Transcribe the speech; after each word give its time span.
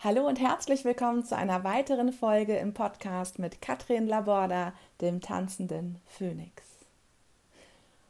Hallo 0.00 0.28
und 0.28 0.38
herzlich 0.38 0.84
willkommen 0.84 1.24
zu 1.24 1.36
einer 1.36 1.64
weiteren 1.64 2.12
Folge 2.12 2.56
im 2.56 2.72
Podcast 2.72 3.40
mit 3.40 3.60
Katrin 3.60 4.06
Laborda, 4.06 4.72
dem 5.00 5.20
tanzenden 5.20 6.00
Phönix. 6.06 6.62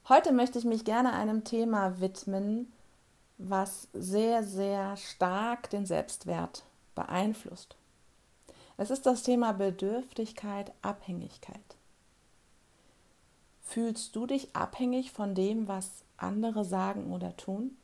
Heute 0.07 0.33
möchte 0.33 0.59
ich 0.59 0.67
mich 0.67 0.85
gerne 0.85 1.15
einem 1.15 1.45
Thema 1.45 1.99
widmen, 1.99 2.71
was 3.39 3.89
sehr, 3.95 4.43
sehr 4.43 4.99
stark 4.99 5.71
den 5.71 5.87
Selbstwert 5.87 6.63
beeinflusst. 6.95 7.75
Es 8.77 8.91
ist 8.91 9.07
das 9.07 9.23
Thema 9.23 9.53
Bedürftigkeit, 9.53 10.73
Abhängigkeit. 10.83 11.57
Fühlst 13.63 14.15
du 14.15 14.27
dich 14.27 14.55
abhängig 14.55 15.11
von 15.13 15.35
dem, 15.35 15.69
was 15.69 16.05
andere 16.19 16.67
sagen 16.67 17.15
oder 17.15 17.35
tun? 17.39 17.78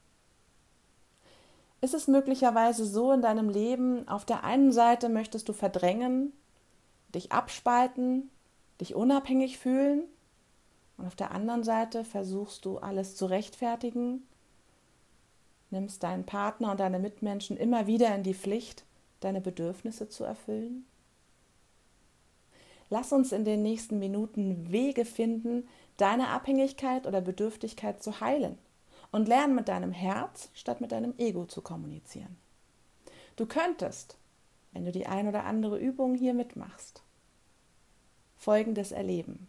Ist 1.85 1.93
es 1.93 2.09
möglicherweise 2.09 2.87
so 2.87 3.13
in 3.13 3.21
deinem 3.21 3.51
Leben, 3.51 4.09
auf 4.09 4.25
der 4.25 4.43
einen 4.43 4.73
Seite 4.73 5.11
möchtest 5.11 5.51
du 5.51 5.53
verdrängen, 5.53 6.33
dich 7.15 7.31
abspalten, 7.31 8.31
dich 8.81 8.95
unabhängig 8.95 9.59
fühlen 9.59 10.05
und 10.97 11.07
auf 11.07 11.15
der 11.15 11.33
anderen 11.33 11.63
Seite 11.63 12.03
versuchst 12.03 12.65
du 12.65 12.79
alles 12.79 13.17
zu 13.17 13.27
rechtfertigen, 13.27 14.27
nimmst 15.69 16.03
deinen 16.03 16.25
Partner 16.25 16.71
und 16.71 16.81
deine 16.81 16.99
Mitmenschen 16.99 17.59
immer 17.59 17.87
wieder 17.87 18.15
in 18.15 18.23
die 18.23 18.33
Pflicht, 18.33 18.87
deine 19.21 19.43
Bedürfnisse 19.43 20.09
zu 20.09 20.25
erfüllen? 20.25 20.87
Lass 22.89 23.13
uns 23.13 23.31
in 23.31 23.45
den 23.45 23.63
nächsten 23.63 23.99
Minuten 23.99 24.73
Wege 24.73 25.05
finden, 25.05 25.69
deine 25.99 26.29
Abhängigkeit 26.29 27.07
oder 27.07 27.21
Bedürftigkeit 27.21 28.03
zu 28.03 28.23
heilen 28.23 28.57
und 29.15 29.29
lern 29.29 29.55
mit 29.55 29.69
deinem 29.69 29.93
Herz 29.93 30.51
statt 30.55 30.81
mit 30.81 30.91
deinem 30.91 31.15
Ego 31.19 31.45
zu 31.47 31.63
kommunizieren. 31.63 32.37
Du 33.37 33.47
könntest, 33.47 34.19
wenn 34.73 34.85
du 34.85 34.91
die 34.91 35.07
ein 35.07 35.29
oder 35.29 35.45
andere 35.45 35.79
Übung 35.79 36.17
hier 36.17 36.35
mitmachst, 36.35 37.01
Folgendes 38.37 38.91
erleben. 38.91 39.47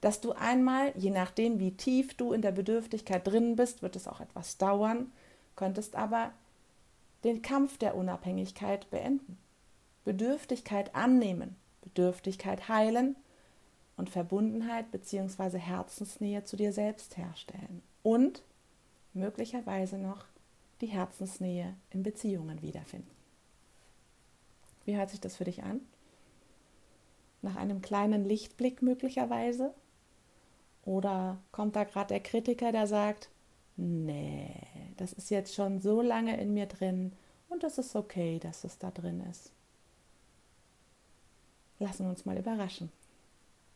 Dass 0.00 0.20
du 0.20 0.30
einmal, 0.30 0.92
je 0.96 1.10
nachdem 1.10 1.58
wie 1.58 1.72
tief 1.72 2.14
du 2.14 2.32
in 2.32 2.40
der 2.40 2.52
Bedürftigkeit 2.52 3.26
drin 3.26 3.56
bist, 3.56 3.82
wird 3.82 3.96
es 3.96 4.06
auch 4.06 4.20
etwas 4.20 4.58
dauern, 4.58 5.10
könntest 5.56 5.96
aber 5.96 6.30
den 7.24 7.42
Kampf 7.42 7.78
der 7.78 7.96
Unabhängigkeit 7.96 8.88
beenden. 8.90 9.38
Bedürftigkeit 10.04 10.94
annehmen, 10.94 11.56
Bedürftigkeit 11.82 12.68
heilen 12.68 13.16
und 13.96 14.08
Verbundenheit 14.08 14.92
bzw. 14.92 15.58
Herzensnähe 15.58 16.44
zu 16.44 16.56
dir 16.56 16.72
selbst 16.72 17.16
herstellen. 17.16 17.82
Und 18.04 18.44
möglicherweise 19.14 19.98
noch 19.98 20.24
die 20.80 20.86
Herzensnähe 20.86 21.74
in 21.90 22.02
Beziehungen 22.02 22.60
wiederfinden. 22.62 23.10
Wie 24.84 24.96
hört 24.96 25.10
sich 25.10 25.20
das 25.20 25.36
für 25.36 25.44
dich 25.44 25.62
an? 25.62 25.80
Nach 27.42 27.56
einem 27.56 27.80
kleinen 27.80 28.24
Lichtblick 28.24 28.82
möglicherweise? 28.82 29.74
Oder 30.84 31.38
kommt 31.52 31.76
da 31.76 31.84
gerade 31.84 32.08
der 32.08 32.20
Kritiker, 32.20 32.72
der 32.72 32.86
sagt, 32.86 33.30
nee, 33.76 34.54
das 34.96 35.12
ist 35.12 35.30
jetzt 35.30 35.54
schon 35.54 35.80
so 35.80 36.02
lange 36.02 36.38
in 36.38 36.52
mir 36.52 36.66
drin 36.66 37.12
und 37.48 37.64
es 37.64 37.78
ist 37.78 37.96
okay, 37.96 38.38
dass 38.38 38.64
es 38.64 38.78
da 38.78 38.90
drin 38.90 39.20
ist. 39.30 39.52
Lassen 41.78 42.04
wir 42.04 42.10
uns 42.10 42.24
mal 42.24 42.36
überraschen, 42.36 42.92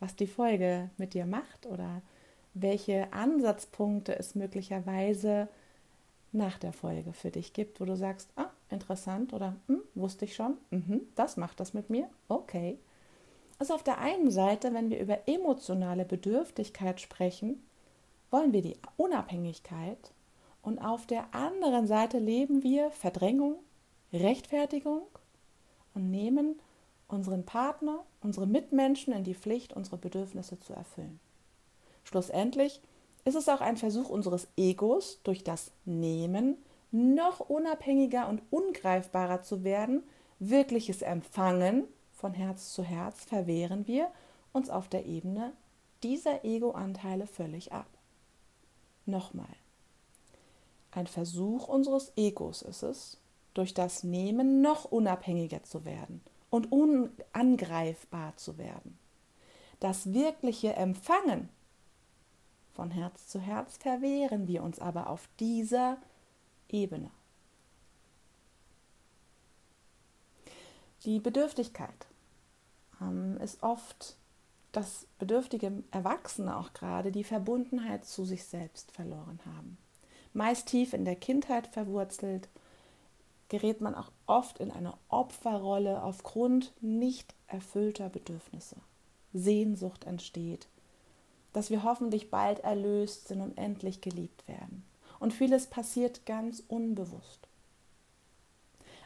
was 0.01 0.15
die 0.15 0.27
Folge 0.27 0.91
mit 0.99 1.15
dir 1.15 1.27
macht 1.27 1.67
oder 1.67 2.03
welche 2.55 3.13
Ansatzpunkte 3.13 4.19
es 4.19 4.35
möglicherweise 4.35 5.49
nach 6.33 6.59
der 6.59 6.73
Folge 6.73 7.13
für 7.13 7.31
dich 7.31 7.53
gibt, 7.53 7.81
wo 7.81 7.85
du 7.85 7.97
sagst, 7.97 8.31
ah, 8.37 8.51
interessant 8.71 9.33
oder 9.33 9.57
hm, 9.67 9.81
wusste 9.95 10.25
ich 10.25 10.35
schon, 10.35 10.59
mhm, 10.71 11.03
das 11.15 11.37
macht 11.37 11.61
das 11.61 11.75
mit 11.75 11.91
mir, 11.91 12.09
okay. 12.29 12.79
Also 13.59 13.75
auf 13.75 13.83
der 13.83 13.99
einen 13.99 14.31
Seite, 14.31 14.73
wenn 14.73 14.91
wir 14.91 15.01
über 15.01 15.27
emotionale 15.27 16.05
Bedürftigkeit 16.05 17.01
sprechen, 17.01 17.63
wollen 18.31 18.53
wir 18.53 18.63
die 18.63 18.77
Unabhängigkeit 18.97 20.13
und 20.63 20.79
auf 20.79 21.07
der 21.07 21.35
anderen 21.35 21.87
Seite 21.87 22.19
leben 22.19 22.63
wir 22.63 22.91
Verdrängung, 22.91 23.57
Rechtfertigung 24.13 25.03
und 25.95 26.11
nehmen 26.11 26.61
unseren 27.09 27.45
Partner, 27.45 28.05
unsere 28.21 28.47
Mitmenschen 28.47 29.13
in 29.15 29.25
die 29.25 29.35
Pflicht, 29.35 29.73
unsere 29.73 29.97
Bedürfnisse 29.97 30.59
zu 30.59 30.75
erfüllen. 30.75 31.19
Schlussendlich 32.09 32.81
ist 33.27 33.35
es 33.35 33.51
auch 33.51 33.61
ein 33.61 33.77
Versuch 33.77 34.09
unseres 34.09 34.49
Egos, 34.57 35.21
durch 35.25 35.45
das 35.45 35.73
Nehmen 35.85 36.57
noch 36.91 37.41
unabhängiger 37.41 38.31
und 38.31 38.41
ungreifbarer 38.49 39.43
zu 39.43 39.63
werden. 39.63 40.03
Wirkliches 40.39 41.03
Empfangen 41.03 41.85
von 42.15 42.33
Herz 42.33 42.73
zu 42.73 42.83
Herz 42.83 43.27
verwehren 43.27 43.87
wir 43.87 44.11
uns 44.53 44.71
auf 44.71 44.89
der 44.89 45.05
Ebene 45.05 45.53
dieser 46.03 46.47
Ego-Anteile 46.47 47.27
völlig 47.27 47.73
ab. 47.75 47.89
Nochmal. 49.05 49.45
Ein 50.93 51.09
Versuch 51.09 51.69
unseres 51.69 52.13
Egos 52.17 52.63
ist 52.63 52.85
es, 52.85 53.19
durch 53.53 53.75
das 53.75 54.03
Nehmen 54.03 54.63
noch 54.63 54.87
unabhängiger 54.87 55.63
zu 55.63 55.85
werden 55.85 56.23
und 56.49 56.73
unangreifbar 56.73 58.35
zu 58.37 58.57
werden. 58.57 58.99
Das 59.79 60.15
wirkliche 60.15 60.73
Empfangen 60.73 61.51
von 62.79 62.93
Herz 62.93 63.27
zu 63.27 63.41
Herz 63.41 63.77
verwehren 63.77 64.47
wir 64.47 64.63
uns 64.63 64.79
aber 64.79 65.11
auf 65.11 65.29
dieser 65.41 65.99
Ebene. 66.69 67.11
Die 71.05 71.19
Bedürftigkeit 71.19 72.07
ähm, 73.01 73.37
ist 73.39 73.65
oft, 73.65 74.17
dass 74.71 75.09
bedürftige 75.19 75.83
Erwachsene 75.91 76.57
auch 76.57 76.73
gerade 76.73 77.11
die 77.11 77.25
Verbundenheit 77.25 78.05
zu 78.05 78.25
sich 78.25 78.45
selbst 78.45 78.93
verloren 78.93 79.41
haben. 79.45 79.77
Meist 80.33 80.69
tief 80.69 80.93
in 80.93 81.05
der 81.05 81.17
Kindheit 81.17 81.67
verwurzelt, 81.67 82.49
gerät 83.49 83.81
man 83.81 83.97
auch 83.97 84.13
oft 84.29 84.61
in 84.61 84.71
eine 84.71 84.95
Opferrolle 85.09 86.01
aufgrund 86.01 86.73
nicht 86.81 87.35
erfüllter 87.49 88.09
Bedürfnisse. 88.09 88.77
Sehnsucht 89.33 90.05
entsteht, 90.05 90.69
dass 91.53 91.71
wir 91.71 91.83
hoffentlich 91.83 92.31
bald 92.31 92.61
erlöst 92.61 93.29
sind 93.29 93.41
und 93.41 93.57
endlich 93.59 94.01
geliebt 94.01 94.47
werden. 94.49 94.85
Und 95.19 95.33
vieles 95.33 95.67
passiert 95.67 96.27
ganz 96.27 96.63
unbewusst. 96.69 97.49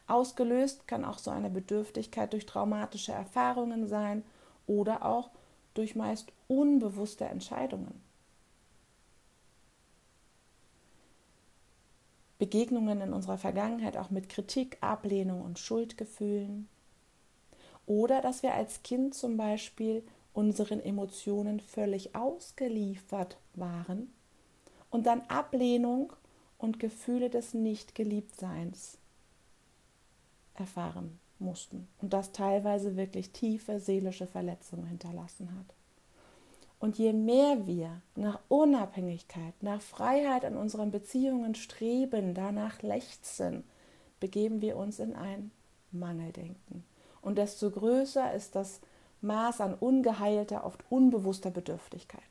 Ausgelöst 0.07 0.87
kann 0.87 1.05
auch 1.05 1.19
so 1.19 1.31
eine 1.31 1.51
Bedürftigkeit 1.51 2.33
durch 2.33 2.47
traumatische 2.47 3.13
Erfahrungen 3.13 3.87
sein 3.87 4.25
oder 4.67 5.05
auch 5.05 5.31
durch 5.75 5.95
meist 5.95 6.33
unbewusste 6.49 7.25
Entscheidungen. 7.25 8.03
Begegnungen 12.39 13.01
in 13.01 13.13
unserer 13.13 13.39
Vergangenheit 13.39 13.97
auch 13.97 14.11
mit 14.11 14.29
Kritik, 14.29 14.77
Ablehnung 14.81 15.43
und 15.43 15.61
Schuldgefühlen. 15.61 16.69
Oder 17.87 18.21
dass 18.21 18.43
wir 18.43 18.53
als 18.55 18.83
Kind 18.83 19.15
zum 19.15 19.37
Beispiel 19.37 20.03
unseren 20.32 20.81
Emotionen 20.81 21.60
völlig 21.60 22.15
ausgeliefert 22.15 23.37
waren 23.54 24.12
und 24.91 25.06
dann 25.06 25.22
Ablehnung 25.28 26.12
und 26.59 26.78
Gefühle 26.78 27.28
des 27.28 27.54
Nicht-Geliebtseins 27.54 28.98
erfahren 30.54 31.19
mussten 31.38 31.88
und 32.00 32.12
das 32.12 32.32
teilweise 32.32 32.97
wirklich 32.97 33.31
tiefe 33.31 33.81
seelische 33.81 34.26
Verletzungen 34.26 34.87
hinterlassen 34.87 35.50
hat. 35.59 35.75
Und 36.78 36.99
je 36.99 37.12
mehr 37.12 37.66
wir 37.66 38.03
nach 38.16 38.41
Unabhängigkeit, 38.49 39.54
nach 39.60 39.81
Freiheit 39.81 40.43
in 40.43 40.56
unseren 40.56 40.91
Beziehungen 40.91 41.54
streben, 41.54 42.34
danach 42.34 42.82
lechzen, 42.82 43.62
begeben 44.19 44.60
wir 44.60 44.76
uns 44.76 44.99
in 44.99 45.14
ein 45.14 45.53
Mangeldenken. 45.93 46.85
Und 47.20 47.38
desto 47.38 47.70
größer 47.70 48.35
ist 48.35 48.56
das 48.56 48.81
Maß 49.23 49.61
an 49.61 49.75
ungeheilter, 49.75 50.65
oft 50.65 50.85
unbewusster 50.91 51.51
Bedürftigkeit. 51.51 52.23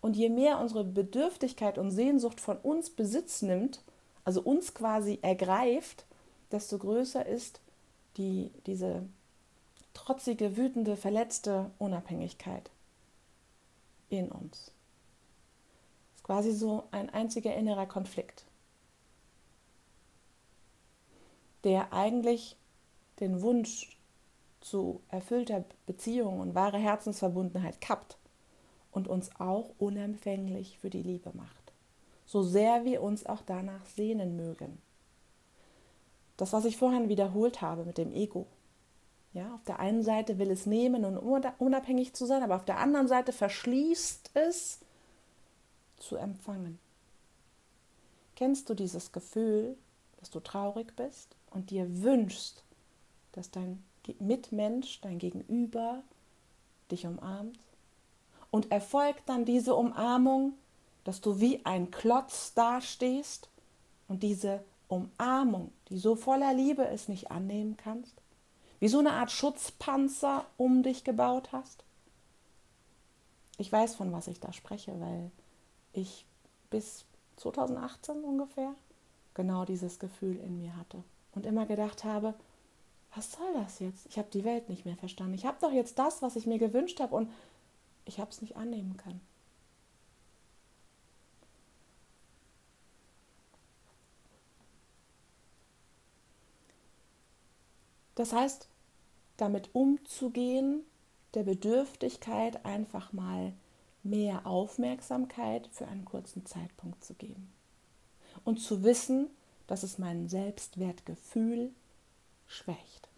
Und 0.00 0.16
je 0.16 0.28
mehr 0.28 0.60
unsere 0.60 0.84
Bedürftigkeit 0.84 1.78
und 1.78 1.90
Sehnsucht 1.90 2.40
von 2.40 2.56
uns 2.58 2.90
Besitz 2.90 3.42
nimmt, 3.42 3.82
also 4.24 4.42
uns 4.42 4.74
quasi 4.74 5.18
ergreift, 5.22 6.04
desto 6.50 6.78
größer 6.78 7.26
ist 7.26 7.60
die, 8.16 8.50
diese 8.66 9.02
trotzige, 9.94 10.56
wütende, 10.56 10.96
verletzte 10.96 11.70
Unabhängigkeit 11.78 12.70
in 14.08 14.30
uns. 14.30 14.70
Das 16.12 16.16
ist 16.16 16.24
quasi 16.24 16.52
so 16.52 16.84
ein 16.90 17.10
einziger 17.10 17.54
innerer 17.54 17.86
Konflikt, 17.86 18.44
der 21.64 21.92
eigentlich 21.92 22.56
den 23.20 23.42
Wunsch 23.42 23.97
zu 24.68 25.00
erfüllter 25.08 25.64
Beziehung 25.86 26.40
und 26.40 26.54
wahre 26.54 26.78
Herzensverbundenheit 26.78 27.80
kappt 27.80 28.18
und 28.92 29.08
uns 29.08 29.30
auch 29.38 29.70
unempfänglich 29.78 30.78
für 30.78 30.90
die 30.90 31.02
Liebe 31.02 31.30
macht, 31.34 31.72
so 32.26 32.42
sehr 32.42 32.84
wir 32.84 33.02
uns 33.02 33.26
auch 33.26 33.42
danach 33.44 33.84
sehnen 33.86 34.36
mögen. 34.36 34.78
Das, 36.36 36.52
was 36.52 36.64
ich 36.64 36.76
vorhin 36.76 37.08
wiederholt 37.08 37.62
habe 37.62 37.84
mit 37.84 37.98
dem 37.98 38.12
Ego. 38.12 38.46
Ja, 39.32 39.54
auf 39.54 39.64
der 39.64 39.78
einen 39.78 40.02
Seite 40.02 40.38
will 40.38 40.50
es 40.50 40.66
nehmen 40.66 41.04
und 41.04 41.18
unabhängig 41.18 42.14
zu 42.14 42.26
sein, 42.26 42.42
aber 42.42 42.56
auf 42.56 42.64
der 42.64 42.78
anderen 42.78 43.08
Seite 43.08 43.32
verschließt 43.32 44.30
es 44.34 44.80
zu 45.96 46.16
empfangen. 46.16 46.78
Kennst 48.36 48.70
du 48.70 48.74
dieses 48.74 49.12
Gefühl, 49.12 49.76
dass 50.18 50.30
du 50.30 50.40
traurig 50.40 50.94
bist 50.96 51.36
und 51.50 51.70
dir 51.70 52.02
wünschst, 52.02 52.64
dass 53.32 53.50
dein 53.50 53.82
Mitmensch, 54.18 55.00
dein 55.00 55.18
Gegenüber 55.18 56.02
dich 56.90 57.06
umarmt? 57.06 57.58
Und 58.50 58.70
erfolgt 58.70 59.28
dann 59.28 59.44
diese 59.44 59.74
Umarmung, 59.74 60.54
dass 61.04 61.20
du 61.20 61.40
wie 61.40 61.64
ein 61.64 61.90
Klotz 61.90 62.54
dastehst 62.54 63.48
und 64.08 64.22
diese 64.22 64.64
Umarmung, 64.88 65.70
die 65.90 65.98
so 65.98 66.16
voller 66.16 66.54
Liebe 66.54 66.82
ist, 66.82 67.08
nicht 67.08 67.30
annehmen 67.30 67.76
kannst? 67.76 68.14
Wie 68.80 68.88
so 68.88 68.98
eine 69.00 69.12
Art 69.12 69.30
Schutzpanzer 69.30 70.46
um 70.56 70.82
dich 70.82 71.04
gebaut 71.04 71.52
hast? 71.52 71.84
Ich 73.58 73.70
weiß, 73.70 73.96
von 73.96 74.12
was 74.12 74.28
ich 74.28 74.40
da 74.40 74.52
spreche, 74.52 74.98
weil 75.00 75.30
ich 75.92 76.24
bis 76.70 77.04
2018 77.36 78.24
ungefähr 78.24 78.74
genau 79.34 79.64
dieses 79.64 79.98
Gefühl 79.98 80.36
in 80.36 80.58
mir 80.58 80.76
hatte 80.76 81.02
und 81.34 81.44
immer 81.44 81.66
gedacht 81.66 82.04
habe, 82.04 82.34
was 83.14 83.32
soll 83.32 83.52
das 83.54 83.78
jetzt? 83.80 84.06
Ich 84.06 84.18
habe 84.18 84.28
die 84.32 84.44
Welt 84.44 84.68
nicht 84.68 84.84
mehr 84.84 84.96
verstanden. 84.96 85.34
Ich 85.34 85.46
habe 85.46 85.58
doch 85.60 85.72
jetzt 85.72 85.98
das, 85.98 86.22
was 86.22 86.36
ich 86.36 86.46
mir 86.46 86.58
gewünscht 86.58 87.00
habe 87.00 87.14
und 87.14 87.30
ich 88.04 88.20
habe 88.20 88.30
es 88.30 88.40
nicht 88.42 88.56
annehmen 88.56 88.96
können. 88.96 89.20
Das 98.14 98.32
heißt, 98.32 98.68
damit 99.36 99.70
umzugehen, 99.74 100.82
der 101.34 101.44
Bedürftigkeit 101.44 102.64
einfach 102.64 103.12
mal 103.12 103.52
mehr 104.02 104.44
Aufmerksamkeit 104.44 105.68
für 105.72 105.86
einen 105.86 106.04
kurzen 106.04 106.44
Zeitpunkt 106.44 107.04
zu 107.04 107.14
geben. 107.14 107.52
Und 108.44 108.58
zu 108.58 108.82
wissen, 108.82 109.30
dass 109.68 109.84
es 109.84 109.98
mein 109.98 110.28
Selbstwertgefühl 110.28 111.70
schwächt. 112.48 113.08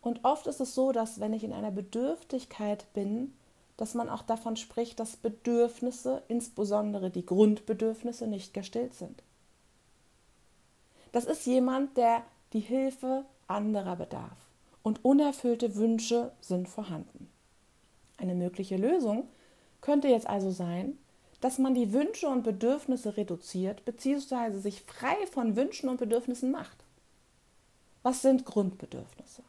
Und 0.00 0.24
oft 0.24 0.46
ist 0.46 0.60
es 0.60 0.74
so, 0.74 0.92
dass 0.92 1.20
wenn 1.20 1.32
ich 1.32 1.44
in 1.44 1.52
einer 1.52 1.70
Bedürftigkeit 1.70 2.92
bin, 2.94 3.34
dass 3.76 3.94
man 3.94 4.08
auch 4.08 4.22
davon 4.22 4.56
spricht, 4.56 4.98
dass 4.98 5.16
Bedürfnisse, 5.16 6.22
insbesondere 6.28 7.10
die 7.10 7.24
Grundbedürfnisse, 7.24 8.26
nicht 8.26 8.52
gestillt 8.52 8.94
sind. 8.94 9.22
Das 11.12 11.24
ist 11.24 11.46
jemand, 11.46 11.96
der 11.96 12.22
die 12.52 12.60
Hilfe 12.60 13.24
anderer 13.46 13.96
bedarf. 13.96 14.36
Und 14.82 15.04
unerfüllte 15.04 15.76
Wünsche 15.76 16.32
sind 16.40 16.68
vorhanden. 16.68 17.30
Eine 18.16 18.34
mögliche 18.34 18.76
Lösung 18.76 19.28
könnte 19.80 20.08
jetzt 20.08 20.26
also 20.26 20.50
sein, 20.50 20.98
dass 21.40 21.58
man 21.58 21.74
die 21.74 21.92
Wünsche 21.92 22.28
und 22.28 22.42
Bedürfnisse 22.42 23.16
reduziert 23.16 23.84
bzw. 23.84 24.58
sich 24.58 24.82
frei 24.82 25.16
von 25.30 25.56
Wünschen 25.56 25.88
und 25.88 25.98
Bedürfnissen 25.98 26.50
macht. 26.50 26.76
Was 28.02 28.22
sind 28.22 28.44
Grundbedürfnisse? 28.44 29.42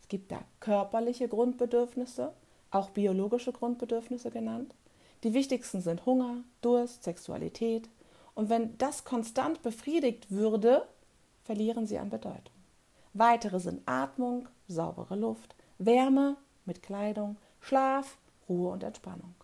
Es 0.00 0.08
gibt 0.08 0.32
da 0.32 0.40
körperliche 0.60 1.28
Grundbedürfnisse, 1.28 2.32
auch 2.70 2.90
biologische 2.90 3.52
Grundbedürfnisse 3.52 4.30
genannt. 4.30 4.74
Die 5.22 5.34
wichtigsten 5.34 5.80
sind 5.80 6.06
Hunger, 6.06 6.38
Durst, 6.62 7.04
Sexualität, 7.04 7.88
und 8.34 8.48
wenn 8.48 8.78
das 8.78 9.04
konstant 9.04 9.60
befriedigt 9.62 10.30
würde, 10.30 10.86
verlieren 11.44 11.86
sie 11.86 11.98
an 11.98 12.10
Bedeutung. 12.10 12.54
Weitere 13.12 13.58
sind 13.58 13.82
Atmung, 13.86 14.48
saubere 14.68 15.16
Luft, 15.16 15.54
Wärme 15.78 16.36
mit 16.64 16.82
Kleidung, 16.82 17.36
Schlaf, 17.60 18.16
Ruhe 18.48 18.70
und 18.70 18.84
Entspannung. 18.84 19.34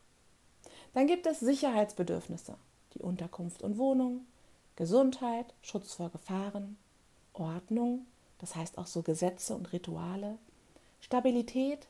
Dann 0.97 1.09
gibt 1.09 1.27
es 1.27 1.41
Sicherheitsbedürfnisse, 1.41 2.57
die 2.95 3.03
Unterkunft 3.03 3.63
und 3.63 3.77
Wohnung, 3.77 4.25
Gesundheit, 4.77 5.53
Schutz 5.61 5.93
vor 5.93 6.09
Gefahren, 6.09 6.79
Ordnung, 7.35 8.07
das 8.39 8.57
heißt 8.57 8.79
auch 8.79 8.87
so 8.87 9.03
Gesetze 9.03 9.55
und 9.55 9.75
Rituale, 9.75 10.39
Stabilität, 11.03 11.87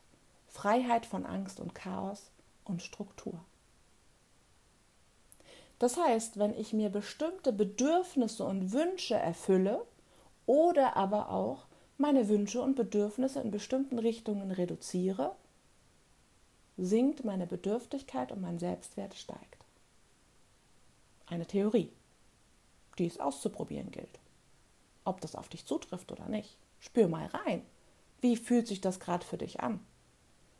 Freiheit 0.49 1.05
von 1.05 1.25
Angst 1.25 1.61
und 1.61 1.73
Chaos 1.73 2.31
und 2.65 2.81
Struktur. 2.81 3.39
Das 5.79 5.95
heißt, 5.95 6.37
wenn 6.37 6.53
ich 6.59 6.73
mir 6.73 6.89
bestimmte 6.89 7.53
Bedürfnisse 7.53 8.43
und 8.43 8.73
Wünsche 8.73 9.15
erfülle 9.15 9.85
oder 10.45 10.97
aber 10.97 11.29
auch 11.29 11.67
meine 11.97 12.27
Wünsche 12.27 12.61
und 12.61 12.75
Bedürfnisse 12.75 13.39
in 13.39 13.51
bestimmten 13.51 13.99
Richtungen 13.99 14.51
reduziere, 14.51 15.33
sinkt 16.77 17.23
meine 17.25 17.47
Bedürftigkeit 17.47 18.31
und 18.31 18.41
mein 18.41 18.59
Selbstwert 18.59 19.15
steigt. 19.15 19.65
Eine 21.25 21.45
Theorie, 21.45 21.91
die 22.97 23.07
es 23.07 23.19
auszuprobieren 23.19 23.91
gilt. 23.91 24.19
Ob 25.03 25.21
das 25.21 25.35
auf 25.35 25.49
dich 25.49 25.65
zutrifft 25.65 26.11
oder 26.11 26.27
nicht. 26.27 26.57
Spür 26.79 27.07
mal 27.07 27.27
rein. 27.27 27.63
Wie 28.21 28.37
fühlt 28.37 28.67
sich 28.67 28.81
das 28.81 28.99
gerade 28.99 29.25
für 29.25 29.37
dich 29.37 29.59
an? 29.59 29.79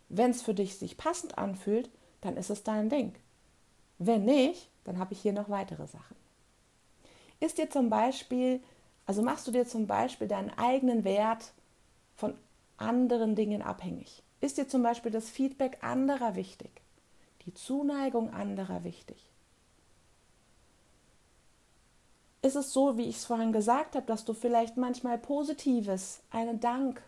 Wenn 0.10 0.31
es 0.31 0.42
für 0.42 0.54
dich 0.54 0.78
sich 0.78 0.98
passend 0.98 1.38
anfühlt, 1.38 1.90
dann 2.22 2.38
ist 2.38 2.50
es 2.50 2.64
dein 2.64 2.90
Ding. 2.90 3.14
Wenn 4.00 4.25
nicht, 4.25 4.69
dann 4.84 5.00
habe 5.00 5.14
ich 5.14 5.22
hier 5.22 5.34
noch 5.34 5.50
weitere 5.50 5.88
Sachen. 5.88 6.16
Ist 7.40 7.58
dir 7.58 7.69
zum 7.69 7.90
Beispiel, 7.90 8.62
also 9.06 9.22
machst 9.22 9.48
du 9.48 9.52
dir 9.52 9.68
zum 9.68 9.86
Beispiel 9.86 10.28
deinen 10.28 10.50
eigenen 10.58 11.04
Wert 11.04 11.54
von 12.16 12.36
anderen 12.78 13.36
Dingen 13.36 13.62
abhängig? 13.62 14.24
Ist 14.39 14.57
dir 14.57 14.68
zum 14.68 14.84
Beispiel 14.84 15.12
das 15.12 15.30
Feedback 15.30 15.80
anderer 15.81 16.36
wichtig? 16.36 16.69
Die 17.45 17.54
Zuneigung 17.54 18.34
anderer 18.34 18.84
wichtig? 18.84 19.18
Ist 22.42 22.56
es 22.56 22.72
so, 22.72 22.98
wie 22.98 23.10
ich 23.10 23.18
es 23.18 23.25
vorhin 23.25 23.51
gesagt 23.51 23.95
habe, 23.95 24.06
dass 24.06 24.24
du 24.24 24.34
vielleicht 24.34 24.78
manchmal 24.78 25.18
Positives, 25.18 26.22
einen 26.30 26.60
Dank, 26.60 27.01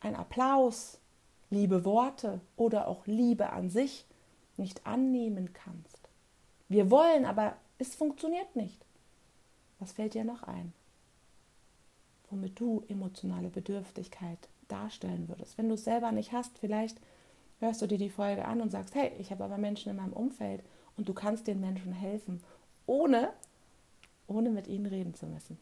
ein 0.00 0.16
Applaus, 0.16 0.98
liebe 1.50 1.84
Worte 1.84 2.40
oder 2.56 2.88
auch 2.88 3.06
Liebe 3.06 3.50
an 3.50 3.68
sich 3.68 4.06
nicht 4.56 4.86
annehmen 4.86 5.52
kannst? 5.52 6.08
Wir 6.68 6.90
wollen, 6.90 7.26
aber 7.26 7.56
es 7.78 7.94
funktioniert 7.94 8.56
nicht. 8.56 8.82
Was 9.78 9.92
fällt 9.92 10.14
dir 10.14 10.24
noch 10.24 10.42
ein? 10.44 10.72
Womit 12.30 12.58
du 12.58 12.82
emotionale 12.88 13.50
Bedürftigkeit 13.50 14.48
darstellen 14.72 15.28
würdest. 15.28 15.58
Wenn 15.58 15.68
du 15.68 15.74
es 15.74 15.84
selber 15.84 16.12
nicht 16.12 16.32
hast, 16.32 16.58
vielleicht 16.58 16.98
hörst 17.60 17.82
du 17.82 17.86
dir 17.86 17.98
die 17.98 18.10
Folge 18.10 18.44
an 18.44 18.60
und 18.60 18.70
sagst, 18.70 18.94
hey, 18.94 19.12
ich 19.18 19.30
habe 19.30 19.44
aber 19.44 19.58
Menschen 19.58 19.90
in 19.90 19.96
meinem 19.96 20.12
Umfeld 20.12 20.62
und 20.96 21.08
du 21.08 21.14
kannst 21.14 21.46
den 21.46 21.60
Menschen 21.60 21.92
helfen, 21.92 22.42
ohne, 22.86 23.32
ohne 24.26 24.50
mit 24.50 24.66
ihnen 24.66 24.86
reden 24.86 25.14
zu 25.14 25.26
müssen. 25.26 25.58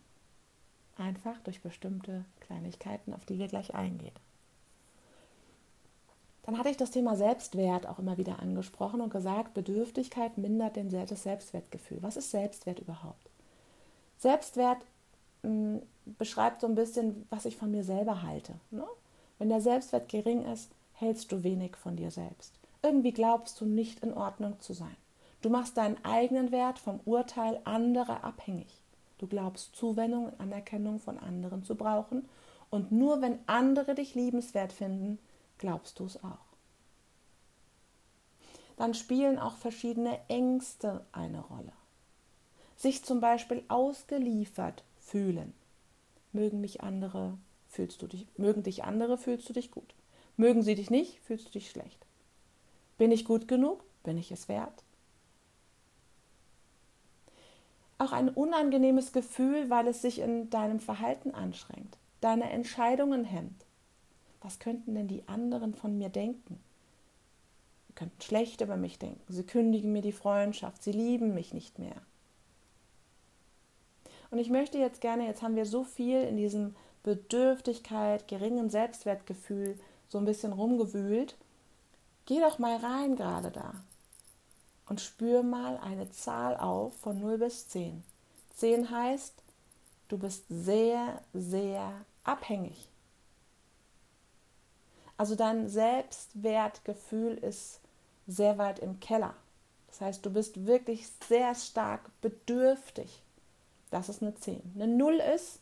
Einfach 0.96 1.38
durch 1.40 1.60
bestimmte 1.60 2.24
Kleinigkeiten, 2.40 3.14
auf 3.14 3.24
die 3.24 3.38
wir 3.38 3.48
gleich 3.48 3.74
eingehen. 3.74 4.14
Dann 6.42 6.58
hatte 6.58 6.70
ich 6.70 6.76
das 6.76 6.90
Thema 6.90 7.16
Selbstwert 7.16 7.86
auch 7.86 7.98
immer 7.98 8.16
wieder 8.16 8.40
angesprochen 8.40 9.00
und 9.00 9.12
gesagt, 9.12 9.54
Bedürftigkeit 9.54 10.38
mindert 10.38 10.76
den, 10.76 10.90
das 10.90 11.22
Selbstwertgefühl. 11.22 11.98
Was 12.00 12.16
ist 12.16 12.30
Selbstwert 12.30 12.80
überhaupt? 12.80 13.30
Selbstwert 14.18 14.78
mh, 15.42 15.50
hm, 15.50 15.82
beschreibt 16.18 16.62
so 16.62 16.66
ein 16.66 16.74
bisschen, 16.74 17.26
was 17.30 17.44
ich 17.44 17.56
von 17.56 17.70
mir 17.70 17.84
selber 17.84 18.22
halte. 18.22 18.54
Ne? 18.70 18.84
Wenn 19.40 19.49
der 19.49 19.62
Selbstwert 19.62 20.11
gering 20.11 20.44
ist, 20.44 20.70
hältst 20.92 21.32
du 21.32 21.42
wenig 21.42 21.75
von 21.75 21.97
dir 21.97 22.11
selbst. 22.11 22.52
Irgendwie 22.82 23.11
glaubst 23.11 23.59
du 23.59 23.64
nicht 23.64 24.00
in 24.00 24.12
Ordnung 24.12 24.61
zu 24.61 24.75
sein. 24.75 24.94
Du 25.40 25.49
machst 25.49 25.78
deinen 25.78 25.97
eigenen 26.04 26.52
Wert 26.52 26.78
vom 26.78 27.00
Urteil 27.06 27.59
anderer 27.64 28.23
abhängig. 28.23 28.68
Du 29.16 29.26
glaubst 29.26 29.75
Zuwendung 29.75 30.26
und 30.26 30.40
Anerkennung 30.40 30.99
von 30.99 31.18
anderen 31.18 31.64
zu 31.64 31.75
brauchen. 31.75 32.28
Und 32.68 32.92
nur 32.92 33.23
wenn 33.23 33.38
andere 33.47 33.94
dich 33.94 34.14
liebenswert 34.14 34.75
finden, 34.75 35.18
glaubst 35.56 35.99
du 36.00 36.04
es 36.04 36.23
auch. 36.23 36.50
Dann 38.76 38.92
spielen 38.92 39.38
auch 39.38 39.56
verschiedene 39.56 40.18
Ängste 40.28 41.06
eine 41.12 41.40
Rolle. 41.40 41.73
Sich 42.76 43.06
zum 43.06 43.23
Beispiel 43.23 43.62
ausgeliefert 43.68 44.85
fühlen. 44.99 45.54
Mögen 46.32 46.61
mich 46.61 46.82
andere, 46.82 47.38
fühlst 47.70 48.02
du 48.02 48.06
dich, 48.06 48.26
mögen 48.36 48.62
dich 48.62 48.84
andere, 48.84 49.16
fühlst 49.16 49.48
du 49.48 49.52
dich 49.52 49.70
gut. 49.70 49.94
Mögen 50.36 50.62
sie 50.62 50.74
dich 50.74 50.90
nicht, 50.90 51.20
fühlst 51.20 51.46
du 51.46 51.50
dich 51.52 51.70
schlecht. 51.70 52.04
Bin 52.98 53.12
ich 53.12 53.24
gut 53.24 53.48
genug? 53.48 53.82
Bin 54.02 54.18
ich 54.18 54.32
es 54.32 54.48
wert? 54.48 54.84
Auch 57.98 58.12
ein 58.12 58.28
unangenehmes 58.28 59.12
Gefühl, 59.12 59.70
weil 59.70 59.86
es 59.86 60.02
sich 60.02 60.18
in 60.18 60.50
deinem 60.50 60.80
Verhalten 60.80 61.32
anschränkt, 61.32 61.98
deine 62.20 62.50
Entscheidungen 62.50 63.24
hemmt, 63.24 63.66
was 64.40 64.58
könnten 64.58 64.94
denn 64.94 65.06
die 65.06 65.28
anderen 65.28 65.74
von 65.74 65.98
mir 65.98 66.08
denken? 66.08 66.58
Sie 67.86 67.92
könnten 67.92 68.20
schlecht 68.22 68.62
über 68.62 68.76
mich 68.76 68.98
denken, 68.98 69.20
sie 69.28 69.44
kündigen 69.44 69.92
mir 69.92 70.02
die 70.02 70.12
Freundschaft, 70.12 70.82
sie 70.82 70.92
lieben 70.92 71.34
mich 71.34 71.52
nicht 71.52 71.78
mehr. 71.78 72.00
Und 74.30 74.38
ich 74.38 74.48
möchte 74.48 74.78
jetzt 74.78 75.00
gerne, 75.00 75.26
jetzt 75.26 75.42
haben 75.42 75.56
wir 75.56 75.66
so 75.66 75.84
viel 75.84 76.22
in 76.22 76.36
diesem 76.36 76.74
Bedürftigkeit, 77.02 78.28
geringen 78.28 78.71
Selbstwertgefühl 78.71 79.78
so 80.09 80.19
ein 80.19 80.25
bisschen 80.25 80.52
rumgewühlt. 80.52 81.37
Geh 82.26 82.40
doch 82.40 82.59
mal 82.59 82.76
rein 82.76 83.16
gerade 83.16 83.50
da 83.50 83.75
und 84.90 85.00
spür 85.00 85.42
mal 85.42 85.78
eine 85.78 86.11
Zahl 86.11 86.57
auf 86.57 86.95
von 86.99 87.19
0 87.21 87.38
bis 87.38 87.69
10. 87.69 88.02
10 88.57 88.90
heißt, 88.90 89.35
du 90.09 90.19
bist 90.19 90.45
sehr, 90.49 91.23
sehr 91.33 91.92
abhängig. 92.25 92.88
Also 95.16 95.37
dein 95.37 95.69
Selbstwertgefühl 95.69 97.35
ist 97.35 97.80
sehr 98.26 98.59
weit 98.59 98.80
im 98.80 99.00
Keller. 99.00 99.35
Das 99.88 100.00
heißt, 100.00 100.26
du 100.26 100.30
bist 100.30 100.66
wirklich 100.66 101.07
sehr 101.28 101.54
stark 101.54 102.11
bedürftig. 102.21 103.23
Das 103.90 104.09
ist 104.09 104.23
eine 104.23 104.35
10. 104.35 104.73
Eine 104.75 104.88
0 104.88 105.16
ist, 105.35 105.61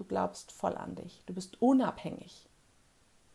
du 0.00 0.04
glaubst 0.04 0.50
voll 0.50 0.76
an 0.76 0.94
dich. 0.94 1.22
Du 1.26 1.34
bist 1.34 1.60
unabhängig. 1.60 2.48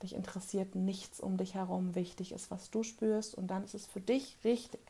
Dich 0.02 0.16
interessiert 0.16 0.76
nichts 0.76 1.20
um 1.20 1.38
dich 1.38 1.54
herum. 1.54 1.96
Wichtig 1.96 2.32
ist, 2.32 2.52
was 2.52 2.72
du 2.72 2.84
spürst 2.84 3.36
und 3.36 3.48
dann 3.48 3.64
ist 3.64 3.76
es 3.76 3.86
für 3.86 4.02
dich 4.02 4.38
richtig. 4.44 4.82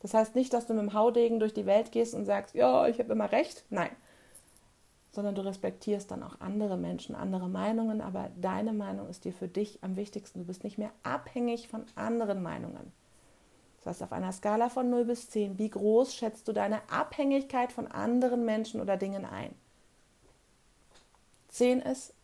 Das 0.00 0.14
heißt 0.14 0.34
nicht, 0.34 0.52
dass 0.52 0.66
du 0.66 0.72
mit 0.72 0.82
dem 0.82 0.94
Haudegen 0.94 1.38
durch 1.38 1.52
die 1.52 1.66
Welt 1.66 1.92
gehst 1.92 2.14
und 2.14 2.24
sagst, 2.24 2.54
ja, 2.54 2.88
ich 2.88 2.98
habe 2.98 3.12
immer 3.12 3.30
recht. 3.30 3.64
Nein, 3.68 3.90
sondern 5.12 5.34
du 5.34 5.44
respektierst 5.44 6.10
dann 6.10 6.22
auch 6.22 6.40
andere 6.40 6.78
Menschen, 6.78 7.14
andere 7.14 7.48
Meinungen, 7.48 8.00
aber 8.00 8.30
deine 8.40 8.72
Meinung 8.72 9.08
ist 9.08 9.24
dir 9.24 9.32
für 9.32 9.48
dich 9.48 9.78
am 9.82 9.96
wichtigsten. 9.96 10.40
Du 10.40 10.46
bist 10.46 10.64
nicht 10.64 10.78
mehr 10.78 10.92
abhängig 11.02 11.68
von 11.68 11.84
anderen 11.96 12.42
Meinungen. 12.42 12.92
Das 13.78 13.86
heißt, 13.86 14.02
auf 14.02 14.12
einer 14.12 14.32
Skala 14.32 14.68
von 14.68 14.88
0 14.88 15.04
bis 15.04 15.28
10, 15.30 15.58
wie 15.58 15.70
groß 15.70 16.14
schätzt 16.14 16.48
du 16.48 16.52
deine 16.52 16.80
Abhängigkeit 16.90 17.72
von 17.72 17.88
anderen 17.88 18.44
Menschen 18.44 18.80
oder 18.80 18.96
Dingen 18.96 19.24
ein? 19.24 19.54
10 21.50 21.80
ist, 21.80 22.14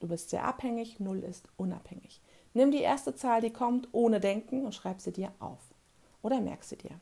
du 0.00 0.08
bist 0.08 0.30
sehr 0.30 0.44
abhängig, 0.44 1.00
0 1.00 1.20
ist 1.20 1.48
unabhängig. 1.56 2.20
Nimm 2.52 2.70
die 2.70 2.82
erste 2.82 3.14
Zahl, 3.14 3.40
die 3.40 3.52
kommt, 3.52 3.88
ohne 3.92 4.20
Denken 4.20 4.64
und 4.64 4.74
schreib 4.74 5.00
sie 5.00 5.12
dir 5.12 5.32
auf. 5.40 5.60
Oder 6.22 6.40
merk 6.40 6.64
sie 6.64 6.76
dir. 6.76 7.00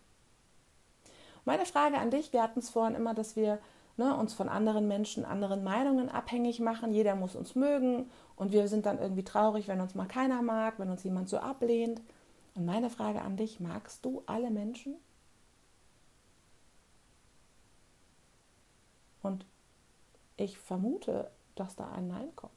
Meine 1.44 1.66
Frage 1.66 1.98
an 1.98 2.10
dich, 2.10 2.32
wir 2.32 2.42
hatten 2.42 2.60
es 2.60 2.70
vorhin 2.70 2.94
immer, 2.94 3.14
dass 3.14 3.36
wir 3.36 3.58
ne, 3.96 4.16
uns 4.16 4.32
von 4.32 4.48
anderen 4.48 4.88
Menschen, 4.88 5.24
anderen 5.24 5.64
Meinungen 5.64 6.08
abhängig 6.08 6.60
machen. 6.60 6.92
Jeder 6.92 7.16
muss 7.16 7.34
uns 7.34 7.54
mögen 7.54 8.10
und 8.36 8.52
wir 8.52 8.68
sind 8.68 8.86
dann 8.86 8.98
irgendwie 8.98 9.24
traurig, 9.24 9.68
wenn 9.68 9.80
uns 9.80 9.94
mal 9.94 10.06
keiner 10.06 10.42
mag, 10.42 10.78
wenn 10.78 10.90
uns 10.90 11.02
jemand 11.04 11.28
so 11.28 11.38
ablehnt. 11.38 12.00
Und 12.54 12.64
meine 12.64 12.90
Frage 12.90 13.22
an 13.22 13.36
dich, 13.36 13.60
magst 13.60 14.04
du 14.04 14.22
alle 14.26 14.50
Menschen? 14.50 14.94
Und 19.22 19.46
ich 20.36 20.58
vermute, 20.58 21.30
dass 21.54 21.76
da 21.76 21.90
ein 21.90 22.08
Nein 22.08 22.34
kommt. 22.36 22.52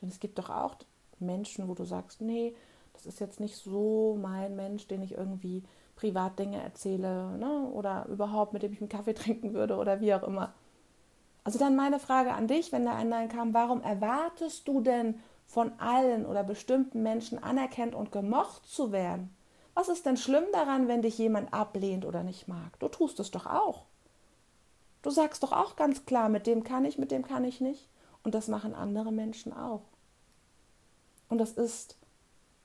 Denn 0.00 0.08
es 0.08 0.20
gibt 0.20 0.38
doch 0.38 0.50
auch 0.50 0.76
Menschen, 1.18 1.68
wo 1.68 1.74
du 1.74 1.84
sagst, 1.84 2.20
nee, 2.20 2.54
das 2.92 3.06
ist 3.06 3.20
jetzt 3.20 3.40
nicht 3.40 3.56
so 3.56 4.18
mein 4.20 4.56
Mensch, 4.56 4.86
den 4.86 5.02
ich 5.02 5.12
irgendwie 5.12 5.62
Privatdinge 5.96 6.62
erzähle 6.62 7.36
ne? 7.38 7.70
oder 7.72 8.06
überhaupt 8.06 8.52
mit 8.52 8.62
dem 8.62 8.72
ich 8.72 8.80
einen 8.80 8.88
Kaffee 8.88 9.14
trinken 9.14 9.54
würde 9.54 9.76
oder 9.76 10.00
wie 10.00 10.14
auch 10.14 10.22
immer. 10.22 10.54
Also 11.44 11.58
dann 11.58 11.76
meine 11.76 12.00
Frage 12.00 12.32
an 12.34 12.48
dich, 12.48 12.72
wenn 12.72 12.84
da 12.84 12.94
ein 12.94 13.08
Nein 13.08 13.28
kam, 13.28 13.54
warum 13.54 13.80
erwartest 13.80 14.66
du 14.66 14.80
denn 14.80 15.20
von 15.46 15.72
allen 15.78 16.26
oder 16.26 16.42
bestimmten 16.42 17.02
Menschen 17.02 17.42
anerkannt 17.42 17.94
und 17.94 18.10
gemocht 18.12 18.66
zu 18.66 18.90
werden? 18.92 19.34
Was 19.74 19.88
ist 19.88 20.06
denn 20.06 20.16
schlimm 20.16 20.44
daran, 20.52 20.88
wenn 20.88 21.02
dich 21.02 21.18
jemand 21.18 21.52
ablehnt 21.52 22.04
oder 22.04 22.22
nicht 22.22 22.48
mag? 22.48 22.78
Du 22.80 22.88
tust 22.88 23.20
es 23.20 23.30
doch 23.30 23.46
auch. 23.46 23.84
Du 25.06 25.12
sagst 25.12 25.42
doch 25.42 25.52
auch 25.52 25.76
ganz 25.76 26.04
klar, 26.04 26.28
mit 26.28 26.46
dem 26.46 26.64
kann 26.64 26.84
ich, 26.84 26.98
mit 26.98 27.10
dem 27.10 27.24
kann 27.24 27.44
ich 27.44 27.60
nicht. 27.60 27.88
Und 28.24 28.34
das 28.34 28.48
machen 28.48 28.74
andere 28.74 29.12
Menschen 29.12 29.52
auch. 29.52 29.82
Und 31.28 31.38
das 31.38 31.52
ist 31.52 31.96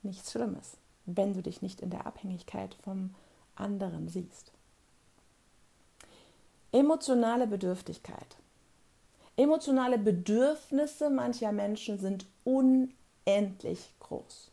nichts 0.01 0.31
Schlimmes 0.31 0.77
wenn 1.05 1.33
du 1.33 1.41
dich 1.41 1.61
nicht 1.61 1.81
in 1.81 1.89
der 1.89 2.05
Abhängigkeit 2.05 2.75
vom 2.83 3.13
anderen 3.55 4.07
siehst. 4.07 4.51
Emotionale 6.71 7.47
Bedürftigkeit. 7.47 8.37
Emotionale 9.35 9.97
Bedürfnisse 9.97 11.09
mancher 11.09 11.51
Menschen 11.51 11.97
sind 11.97 12.25
unendlich 12.43 13.93
groß. 13.99 14.51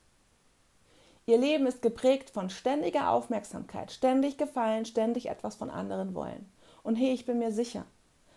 Ihr 1.26 1.38
Leben 1.38 1.66
ist 1.66 1.83
geprägt 1.83 2.30
von 2.30 2.49
ständiger 2.49 3.11
Aufmerksamkeit, 3.11 3.92
ständig 3.92 4.38
gefallen, 4.38 4.87
ständig 4.87 5.28
etwas 5.28 5.57
von 5.57 5.68
anderen 5.68 6.14
wollen. 6.14 6.50
Und 6.88 6.97
hey, 6.97 7.12
ich 7.12 7.26
bin 7.26 7.38
mir 7.38 7.52
sicher, 7.52 7.85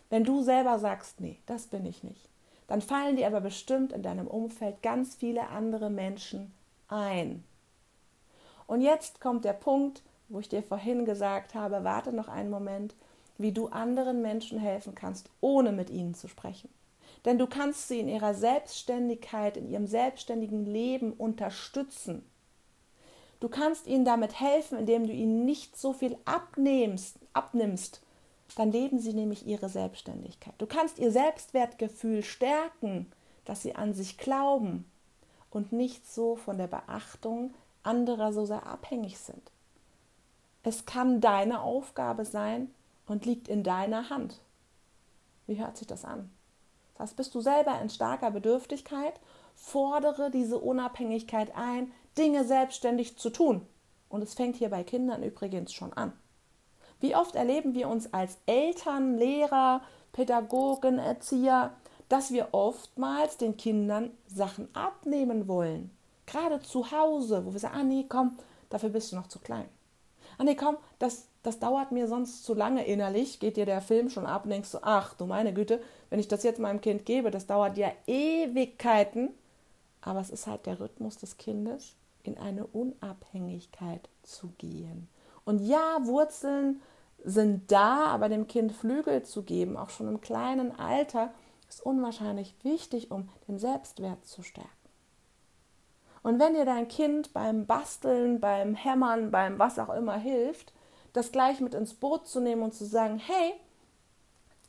wenn 0.09 0.25
du 0.25 0.43
selber 0.43 0.77
sagst, 0.77 1.21
nee, 1.21 1.39
das 1.45 1.67
bin 1.67 1.85
ich 1.85 2.03
nicht, 2.03 2.27
dann 2.67 2.81
fallen 2.81 3.15
dir 3.15 3.27
aber 3.27 3.39
bestimmt 3.39 3.93
in 3.93 4.03
deinem 4.03 4.27
Umfeld 4.27 4.83
ganz 4.83 5.15
viele 5.15 5.47
andere 5.47 5.89
Menschen 5.89 6.51
ein, 6.89 7.45
und 8.71 8.79
jetzt 8.79 9.19
kommt 9.19 9.43
der 9.43 9.51
Punkt, 9.51 10.01
wo 10.29 10.39
ich 10.39 10.47
dir 10.47 10.63
vorhin 10.63 11.03
gesagt 11.03 11.55
habe, 11.55 11.83
warte 11.83 12.13
noch 12.13 12.29
einen 12.29 12.49
Moment, 12.49 12.95
wie 13.37 13.51
du 13.51 13.67
anderen 13.67 14.21
Menschen 14.21 14.59
helfen 14.59 14.95
kannst, 14.95 15.29
ohne 15.41 15.73
mit 15.73 15.89
ihnen 15.89 16.13
zu 16.13 16.29
sprechen. 16.29 16.69
Denn 17.25 17.37
du 17.37 17.47
kannst 17.47 17.89
sie 17.89 17.99
in 17.99 18.07
ihrer 18.07 18.33
Selbstständigkeit, 18.33 19.57
in 19.57 19.69
ihrem 19.69 19.87
selbstständigen 19.87 20.65
Leben 20.65 21.11
unterstützen. 21.11 22.23
Du 23.41 23.49
kannst 23.49 23.87
ihnen 23.87 24.05
damit 24.05 24.39
helfen, 24.39 24.77
indem 24.77 25.05
du 25.05 25.11
ihnen 25.11 25.43
nicht 25.43 25.75
so 25.77 25.91
viel 25.91 26.17
abnimmst, 26.23 27.17
abnimmst. 27.33 28.01
Dann 28.55 28.71
leben 28.71 28.99
sie 28.99 29.13
nämlich 29.13 29.45
ihre 29.47 29.69
Selbstständigkeit. 29.69 30.53
Du 30.57 30.65
kannst 30.65 30.99
ihr 30.99 31.11
Selbstwertgefühl 31.11 32.23
stärken, 32.23 33.11
dass 33.45 33.61
sie 33.61 33.75
an 33.75 33.93
sich 33.93 34.17
glauben 34.17 34.85
und 35.49 35.71
nicht 35.71 36.09
so 36.11 36.35
von 36.35 36.57
der 36.57 36.67
Beachtung 36.67 37.53
anderer 37.83 38.33
so 38.33 38.45
sehr 38.45 38.65
abhängig 38.65 39.19
sind. 39.19 39.51
Es 40.63 40.85
kann 40.85 41.21
deine 41.21 41.61
Aufgabe 41.61 42.25
sein 42.25 42.73
und 43.07 43.25
liegt 43.25 43.47
in 43.47 43.63
deiner 43.63 44.09
Hand. 44.09 44.39
Wie 45.47 45.59
hört 45.59 45.77
sich 45.77 45.87
das 45.87 46.05
an? 46.05 46.29
Das 46.97 47.13
bist 47.13 47.33
du 47.33 47.41
selber 47.41 47.81
in 47.81 47.89
starker 47.89 48.29
Bedürftigkeit, 48.29 49.19
fordere 49.55 50.29
diese 50.29 50.59
Unabhängigkeit 50.59 51.55
ein, 51.55 51.91
Dinge 52.17 52.45
selbstständig 52.45 53.17
zu 53.17 53.31
tun. 53.31 53.65
Und 54.07 54.21
es 54.21 54.33
fängt 54.33 54.57
hier 54.57 54.69
bei 54.69 54.83
Kindern 54.83 55.23
übrigens 55.23 55.73
schon 55.73 55.93
an. 55.93 56.13
Wie 57.01 57.15
oft 57.15 57.35
erleben 57.35 57.73
wir 57.73 57.89
uns 57.89 58.13
als 58.13 58.37
Eltern, 58.45 59.17
Lehrer, 59.17 59.81
Pädagogen, 60.13 60.99
Erzieher, 60.99 61.71
dass 62.09 62.31
wir 62.31 62.49
oftmals 62.51 63.37
den 63.37 63.57
Kindern 63.57 64.11
Sachen 64.27 64.67
abnehmen 64.75 65.47
wollen. 65.47 65.91
Gerade 66.25 66.61
zu 66.61 66.91
Hause, 66.91 67.45
wo 67.45 67.53
wir 67.53 67.59
sagen, 67.59 67.75
ah 67.77 67.83
nee, 67.83 68.05
komm, 68.07 68.37
dafür 68.69 68.89
bist 68.89 69.11
du 69.11 69.15
noch 69.15 69.27
zu 69.27 69.39
klein. 69.39 69.67
Ah 70.37 70.43
nee, 70.43 70.55
komm, 70.55 70.77
das, 70.99 71.27
das 71.43 71.59
dauert 71.59 71.91
mir 71.91 72.07
sonst 72.07 72.43
zu 72.43 72.53
lange 72.53 72.85
innerlich, 72.85 73.39
geht 73.39 73.57
dir 73.57 73.65
der 73.65 73.81
Film 73.81 74.09
schon 74.09 74.25
ab 74.25 74.43
und 74.43 74.51
denkst 74.51 74.71
du, 74.71 74.79
ach 74.81 75.13
du 75.13 75.25
meine 75.25 75.53
Güte, 75.53 75.81
wenn 76.09 76.19
ich 76.19 76.27
das 76.27 76.43
jetzt 76.43 76.59
meinem 76.59 76.81
Kind 76.81 77.05
gebe, 77.05 77.31
das 77.31 77.47
dauert 77.47 77.77
ja 77.77 77.91
Ewigkeiten. 78.07 79.29
Aber 80.01 80.19
es 80.19 80.29
ist 80.29 80.47
halt 80.47 80.65
der 80.65 80.79
Rhythmus 80.79 81.17
des 81.17 81.37
Kindes, 81.37 81.95
in 82.23 82.37
eine 82.37 82.65
Unabhängigkeit 82.67 84.09
zu 84.23 84.49
gehen. 84.57 85.07
Und 85.45 85.59
ja, 85.59 85.97
Wurzeln 86.03 86.81
sind 87.23 87.71
da, 87.71 88.05
aber 88.05 88.29
dem 88.29 88.47
Kind 88.47 88.71
Flügel 88.71 89.23
zu 89.23 89.43
geben, 89.43 89.77
auch 89.77 89.89
schon 89.89 90.07
im 90.07 90.21
kleinen 90.21 90.77
Alter, 90.77 91.31
ist 91.69 91.85
unwahrscheinlich 91.85 92.55
wichtig, 92.63 93.11
um 93.11 93.29
den 93.47 93.57
Selbstwert 93.57 94.25
zu 94.25 94.43
stärken. 94.43 94.69
Und 96.23 96.39
wenn 96.39 96.53
dir 96.53 96.65
dein 96.65 96.87
Kind 96.87 97.33
beim 97.33 97.65
Basteln, 97.65 98.39
beim 98.39 98.75
Hämmern, 98.75 99.31
beim 99.31 99.57
was 99.57 99.79
auch 99.79 99.93
immer 99.93 100.17
hilft, 100.17 100.73
das 101.13 101.31
gleich 101.31 101.59
mit 101.59 101.73
ins 101.73 101.93
Boot 101.93 102.27
zu 102.27 102.39
nehmen 102.39 102.61
und 102.61 102.73
zu 102.73 102.85
sagen, 102.85 103.17
hey, 103.17 103.53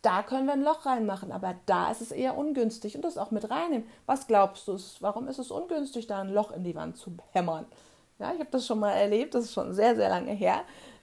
da 0.01 0.23
können 0.23 0.47
wir 0.47 0.55
ein 0.55 0.65
Loch 0.65 0.85
reinmachen, 0.85 1.31
aber 1.31 1.55
da 1.67 1.91
ist 1.91 2.01
es 2.01 2.11
eher 2.11 2.37
ungünstig 2.37 2.97
und 2.97 3.03
das 3.03 3.19
auch 3.19 3.31
mit 3.31 3.51
reinnehmen. 3.51 3.87
Was 4.07 4.27
glaubst 4.27 4.67
du, 4.67 4.77
warum 5.01 5.29
ist 5.29 5.39
es 5.39 5.51
ungünstig, 5.51 6.09
da 6.09 6.21
ein 6.21 6.33
Loch 6.33 6.51
in 6.51 6.65
die 6.65 6.75
Wand 6.75 6.97
zu 6.97 7.13
hämmern? 7.31 7.67
Ja, 8.19 8.33
ich 8.33 8.41
habe 8.41 8.51
das 8.51 8.67
schon 8.67 8.81
mal 8.81 8.93
erlebt, 8.93 9.35
das 9.35 9.45
ist 9.45 9.53
schon 9.53 9.75
sehr, 9.75 9.95
sehr 9.95 10.09
lange 10.09 10.33
her, 10.33 10.63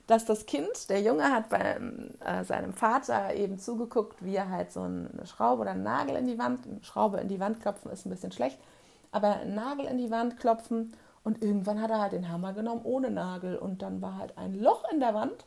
dass 0.10 0.26
das 0.26 0.48
Kind, 0.48 0.90
der 0.90 1.02
Junge 1.02 1.32
hat 1.32 1.50
bei 1.50 1.80
äh, 2.26 2.44
seinem 2.44 2.74
Vater 2.74 3.36
eben 3.36 3.60
zugeguckt, 3.60 4.26
wie 4.26 4.36
er 4.36 4.50
halt 4.50 4.72
so 4.72 4.82
eine 4.82 5.08
Schraube 5.26 5.62
oder 5.62 5.72
einen 5.72 5.84
Nagel 5.84 6.16
in 6.16 6.26
die 6.26 6.40
Wand, 6.40 6.66
Schraube 6.82 7.20
in 7.20 7.28
die 7.28 7.40
Wand 7.40 7.62
klopfen 7.62 7.92
ist 7.92 8.08
ein 8.08 8.10
bisschen 8.10 8.32
schlecht, 8.32 8.58
aber 9.12 9.36
einen 9.36 9.54
Nagel 9.54 9.86
in 9.86 10.00
die 10.00 10.10
Wand 10.10 10.40
klopfen 10.40 10.96
und 11.24 11.44
irgendwann 11.44 11.80
hat 11.80 11.92
er 11.92 12.02
halt 12.02 12.14
den 12.14 12.28
Hammer 12.28 12.54
genommen 12.54 12.82
ohne 12.86 13.12
Nagel 13.12 13.56
und 13.56 13.84
dann 13.84 14.02
war 14.02 14.18
halt 14.18 14.36
ein 14.36 14.60
Loch 14.60 14.84
in 14.92 15.00
der 15.00 15.14
Wand. 15.14 15.46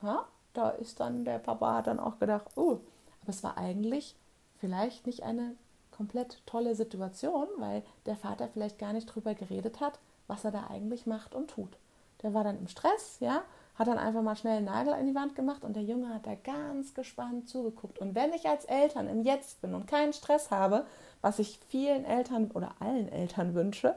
Ja, 0.00 0.24
da 0.54 0.70
ist 0.70 1.00
dann 1.00 1.26
der 1.26 1.38
Papa 1.38 1.74
hat 1.74 1.86
dann 1.86 2.00
auch 2.00 2.18
gedacht, 2.18 2.46
oh, 2.56 2.78
aber 3.20 3.28
es 3.28 3.42
war 3.42 3.58
eigentlich 3.58 4.16
vielleicht 4.58 5.06
nicht 5.06 5.22
eine 5.22 5.54
komplett 5.90 6.40
tolle 6.46 6.74
Situation, 6.74 7.46
weil 7.58 7.82
der 8.06 8.16
Vater 8.16 8.48
vielleicht 8.48 8.78
gar 8.78 8.94
nicht 8.94 9.06
drüber 9.06 9.34
geredet 9.34 9.80
hat, 9.80 9.98
was 10.28 10.46
er 10.46 10.50
da 10.50 10.68
eigentlich 10.70 11.04
macht 11.04 11.34
und 11.34 11.50
tut. 11.50 11.76
Der 12.22 12.32
war 12.32 12.42
dann 12.42 12.58
im 12.58 12.68
Stress, 12.68 13.18
ja, 13.20 13.42
hat 13.78 13.86
dann 13.86 13.98
einfach 13.98 14.22
mal 14.22 14.34
schnell 14.34 14.56
einen 14.56 14.66
Nagel 14.66 14.94
in 14.94 15.06
die 15.06 15.14
Wand 15.14 15.36
gemacht 15.36 15.62
und 15.62 15.76
der 15.76 15.84
Junge 15.84 16.12
hat 16.12 16.26
da 16.26 16.34
ganz 16.34 16.94
gespannt 16.94 17.48
zugeguckt. 17.48 18.00
Und 18.00 18.16
wenn 18.16 18.32
ich 18.32 18.48
als 18.48 18.64
Eltern 18.64 19.08
im 19.08 19.22
Jetzt 19.22 19.60
bin 19.60 19.74
und 19.74 19.86
keinen 19.86 20.12
Stress 20.12 20.50
habe, 20.50 20.84
was 21.20 21.38
ich 21.38 21.60
vielen 21.68 22.04
Eltern 22.04 22.50
oder 22.50 22.74
allen 22.80 23.08
Eltern 23.08 23.54
wünsche, 23.54 23.94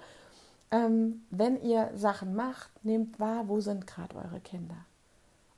ähm, 0.69 1.25
wenn 1.31 1.59
ihr 1.61 1.89
Sachen 1.95 2.35
macht, 2.35 2.69
nehmt 2.85 3.19
wahr, 3.19 3.47
wo 3.47 3.59
sind 3.59 3.87
gerade 3.87 4.15
eure 4.15 4.39
Kinder. 4.39 4.77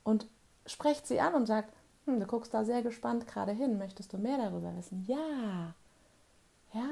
Und 0.02 0.26
sprecht 0.66 1.06
sie 1.06 1.20
an 1.20 1.34
und 1.34 1.46
sagt, 1.46 1.72
hm, 2.06 2.18
du 2.18 2.26
guckst 2.26 2.54
da 2.54 2.64
sehr 2.64 2.82
gespannt 2.82 3.26
gerade 3.26 3.52
hin, 3.52 3.76
möchtest 3.76 4.12
du 4.14 4.18
mehr 4.18 4.38
darüber 4.38 4.74
wissen? 4.76 5.04
Ja. 5.06 5.74
Ja. 6.72 6.88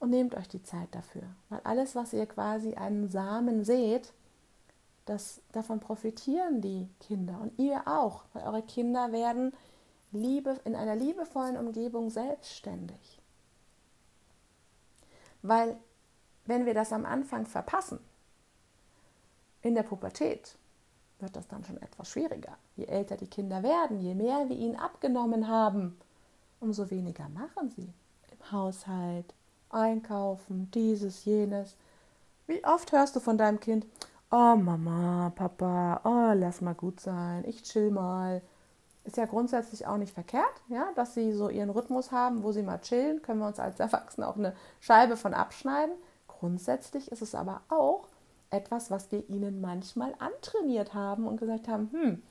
Und 0.00 0.10
nehmt 0.10 0.34
euch 0.34 0.48
die 0.48 0.62
Zeit 0.62 0.88
dafür. 0.90 1.22
Weil 1.48 1.60
alles, 1.62 1.94
was 1.94 2.12
ihr 2.12 2.26
quasi 2.26 2.74
einen 2.74 3.08
Samen 3.08 3.64
seht, 3.64 4.12
das, 5.06 5.40
davon 5.52 5.80
profitieren 5.80 6.60
die 6.60 6.88
Kinder 7.00 7.40
und 7.40 7.58
ihr 7.58 7.82
auch, 7.86 8.24
weil 8.32 8.44
eure 8.44 8.62
Kinder 8.62 9.12
werden 9.12 9.52
Liebe, 10.12 10.60
in 10.64 10.74
einer 10.74 10.96
liebevollen 10.96 11.56
Umgebung 11.56 12.10
selbstständig. 12.10 13.20
Weil 15.42 15.76
wenn 16.44 16.66
wir 16.66 16.74
das 16.74 16.92
am 16.92 17.04
Anfang 17.04 17.46
verpassen, 17.46 17.98
in 19.62 19.74
der 19.74 19.82
Pubertät, 19.82 20.56
wird 21.18 21.34
das 21.34 21.48
dann 21.48 21.64
schon 21.64 21.80
etwas 21.82 22.10
schwieriger. 22.10 22.56
Je 22.76 22.84
älter 22.84 23.16
die 23.16 23.26
Kinder 23.26 23.62
werden, 23.62 24.00
je 24.00 24.14
mehr 24.14 24.48
wir 24.48 24.56
ihnen 24.56 24.76
abgenommen 24.76 25.48
haben, 25.48 25.98
umso 26.60 26.90
weniger 26.90 27.28
machen 27.28 27.70
sie 27.70 27.92
im 28.30 28.52
Haushalt, 28.52 29.34
einkaufen, 29.70 30.70
dieses, 30.72 31.24
jenes. 31.24 31.76
Wie 32.46 32.64
oft 32.64 32.92
hörst 32.92 33.16
du 33.16 33.20
von 33.20 33.38
deinem 33.38 33.60
Kind, 33.60 33.86
oh 34.30 34.56
Mama, 34.56 35.32
Papa, 35.34 36.00
oh 36.04 36.32
lass 36.34 36.60
mal 36.60 36.74
gut 36.74 37.00
sein, 37.00 37.44
ich 37.46 37.62
chill 37.62 37.90
mal. 37.90 38.42
Ist 39.04 39.16
ja 39.16 39.26
grundsätzlich 39.26 39.86
auch 39.86 39.98
nicht 39.98 40.12
verkehrt, 40.12 40.62
ja, 40.68 40.90
dass 40.96 41.14
sie 41.14 41.32
so 41.32 41.48
ihren 41.48 41.70
Rhythmus 41.70 42.10
haben, 42.10 42.42
wo 42.42 42.50
sie 42.50 42.62
mal 42.62 42.80
chillen, 42.80 43.22
können 43.22 43.38
wir 43.38 43.46
uns 43.46 43.60
als 43.60 43.78
Erwachsene 43.78 44.26
auch 44.26 44.36
eine 44.36 44.54
Scheibe 44.80 45.16
von 45.16 45.32
abschneiden. 45.32 45.94
Grundsätzlich 46.26 47.12
ist 47.12 47.22
es 47.22 47.34
aber 47.36 47.60
auch 47.68 48.08
etwas, 48.50 48.90
was 48.90 49.12
wir 49.12 49.28
ihnen 49.28 49.60
manchmal 49.60 50.14
antrainiert 50.18 50.92
haben 50.92 51.26
und 51.26 51.38
gesagt 51.38 51.68
haben, 51.68 51.88
hm, 51.92 52.22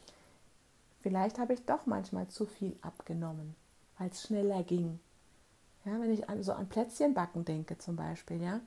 vielleicht 1.00 1.40
habe 1.40 1.54
ich 1.54 1.66
doch 1.66 1.86
manchmal 1.86 2.28
zu 2.28 2.46
viel 2.46 2.75
abgenommen, 2.82 3.56
weil 3.98 4.10
es 4.10 4.24
schneller 4.24 4.64
ging. 4.64 5.00
Ja, 5.86 5.94
wenn 6.02 6.12
ich 6.12 6.28
an, 6.30 6.44
so 6.44 6.52
an 6.52 6.68
Plätzchenbacken 6.68 7.46
denke 7.46 7.78
zum 7.78 7.96
Beispiel, 7.96 8.42
ja. 8.42 8.60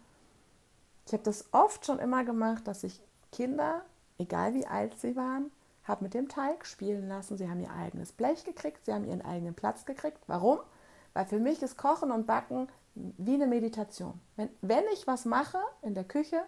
Ich 1.05 1.13
habe 1.13 1.25
das 1.25 1.47
oft 1.53 1.85
schon 1.85 1.99
immer 1.99 2.25
gemacht, 2.25 2.67
dass 2.67 2.85
ich 2.85 3.01
Kinder, 3.33 3.83
egal 4.19 4.55
wie 4.55 4.67
alt 4.67 4.99
sie 4.99 5.17
waren, 5.17 5.51
habe 5.85 6.05
mit 6.05 6.15
dem 6.15 6.29
Teig 6.29 6.67
spielen 6.67 7.09
lassen. 7.09 7.37
Sie 7.37 7.49
haben 7.49 7.61
ihr 7.61 7.73
eigenes 7.73 8.13
Blech 8.13 8.45
gekriegt, 8.45 8.85
sie 8.85 8.93
haben 8.93 9.07
ihren 9.07 9.23
eigenen 9.23 9.55
Platz 9.55 9.87
gekriegt. 9.87 10.19
Warum? 10.27 10.59
Weil 11.15 11.27
für 11.27 11.39
mich 11.39 11.63
ist 11.63 11.79
Kochen 11.79 12.11
und 12.11 12.27
Backen 12.27 12.69
wie 12.95 13.35
eine 13.35 13.47
Meditation. 13.47 14.21
Wenn, 14.37 14.51
wenn 14.61 14.85
ich 14.93 15.07
was 15.07 15.25
mache 15.25 15.59
in 15.83 15.95
der 15.95 16.05
Küche, 16.05 16.43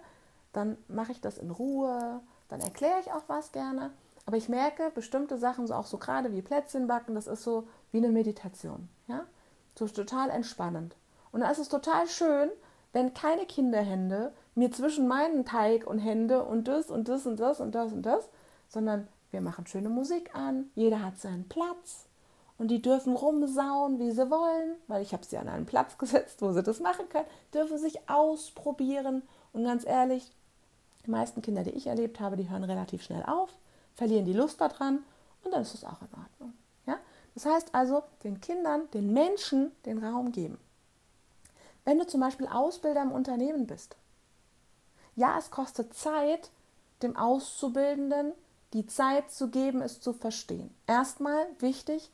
dann 0.53 0.77
mache 0.89 1.13
ich 1.13 1.21
das 1.21 1.39
in 1.39 1.51
Ruhe, 1.51 2.21
dann 2.49 2.61
erkläre 2.61 3.01
ich 3.01 3.13
auch 3.13 3.23
was 3.29 3.53
gerne. 3.53 3.93
Aber 4.27 4.37
ich 4.37 4.49
merke, 4.49 4.91
bestimmte 4.91 5.39
Sachen, 5.39 5.67
so 5.67 5.75
auch 5.75 5.87
so 5.87 5.99
gerade 5.99 6.33
wie 6.33 6.43
Plätzchen 6.43 6.87
backen, 6.87 7.15
das 7.15 7.27
ist 7.27 7.43
so 7.43 7.67
wie 7.93 7.99
eine 7.99 8.11
Meditation. 8.11 8.89
Ja? 9.07 9.25
So 9.79 9.89
total 9.89 10.31
entspannend. 10.31 10.97
Und 11.33 11.41
dann 11.41 11.51
ist 11.51 11.59
es 11.59 11.69
total 11.69 12.07
schön, 12.09 12.51
wenn 12.93 13.15
keine 13.15 13.47
Kinderhände 13.47 14.33
mir 14.55 14.71
zwischen 14.71 15.09
meinen 15.09 15.45
Teig 15.45 15.87
und 15.87 15.99
Hände 15.99 16.45
und 16.45 16.69
das 16.69 16.91
und 16.91 17.09
das 17.09 17.27
und 17.27 17.39
das 17.39 17.61
und 17.61 17.75
das 17.75 17.93
und 17.93 18.03
das, 18.03 18.29
sondern 18.69 19.09
wir 19.31 19.41
machen 19.41 19.67
schöne 19.67 19.89
Musik 19.89 20.35
an, 20.35 20.71
jeder 20.75 21.05
hat 21.05 21.19
seinen 21.19 21.49
Platz 21.49 22.07
und 22.59 22.69
die 22.69 22.83
dürfen 22.83 23.17
rumsauen, 23.17 23.99
wie 23.99 24.11
sie 24.11 24.31
wollen, 24.31 24.75
weil 24.87 25.03
ich 25.03 25.13
habe 25.13 25.25
sie 25.25 25.39
an 25.39 25.49
einen 25.49 25.67
Platz 25.67 25.99
gesetzt, 25.99 26.43
wo 26.43 26.53
sie 26.53 26.63
das 26.63 26.81
machen 26.81 27.09
können, 27.09 27.27
dürfen 27.55 27.79
sich 27.79 28.09
ausprobieren 28.09 29.23
und 29.53 29.65
ganz 29.65 29.87
ehrlich, 29.87 30.31
die 31.07 31.11
meisten 31.11 31.43
Kinder, 31.43 31.63
die 31.63 31.71
ich 31.71 31.87
erlebt 31.87 32.21
habe, 32.21 32.37
die 32.37 32.51
hören 32.51 32.65
relativ 32.65 33.03
schnell 33.03 33.23
auf, 33.23 33.51
verlieren 33.95 34.27
die 34.27 34.33
Lust 34.33 34.61
daran 34.61 34.99
und 35.45 35.53
dann 35.53 35.63
ist 35.63 35.75
es 35.75 35.85
auch 35.85 36.03
in 36.03 36.09
Ordnung. 36.09 36.53
Ja? 36.87 36.99
Das 37.35 37.47
heißt 37.47 37.75
also, 37.75 38.03
den 38.25 38.41
Kindern, 38.41 38.91
den 38.93 39.13
Menschen 39.13 39.73
den 39.87 40.05
Raum 40.05 40.33
geben. 40.33 40.59
Wenn 41.85 41.99
du 41.99 42.07
zum 42.07 42.21
Beispiel 42.21 42.47
Ausbilder 42.47 43.03
im 43.03 43.13
Unternehmen 43.13 43.67
bist, 43.67 43.97
ja, 45.17 45.37
es 45.39 45.51
kostet 45.51 45.95
Zeit, 45.95 46.51
dem 47.03 47.17
Auszubildenden 47.17 48.33
die 48.73 48.87
Zeit 48.87 49.31
zu 49.31 49.49
geben, 49.49 49.83
es 49.83 50.01
zu 50.01 50.13
verstehen. 50.13 50.73
Erstmal 50.87 51.47
wichtig, 51.59 52.11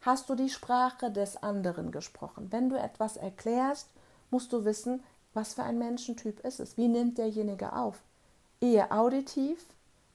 hast 0.00 0.28
du 0.28 0.34
die 0.34 0.48
Sprache 0.48 1.10
des 1.10 1.42
anderen 1.42 1.90
gesprochen. 1.90 2.48
Wenn 2.50 2.70
du 2.70 2.76
etwas 2.76 3.16
erklärst, 3.16 3.88
musst 4.30 4.52
du 4.52 4.64
wissen, 4.64 5.02
was 5.34 5.54
für 5.54 5.62
ein 5.62 5.78
Menschentyp 5.78 6.40
ist 6.44 6.60
es. 6.60 6.76
Wie 6.76 6.88
nimmt 6.88 7.18
derjenige 7.18 7.74
auf? 7.74 8.00
Eher 8.60 8.92
auditiv? 8.92 9.64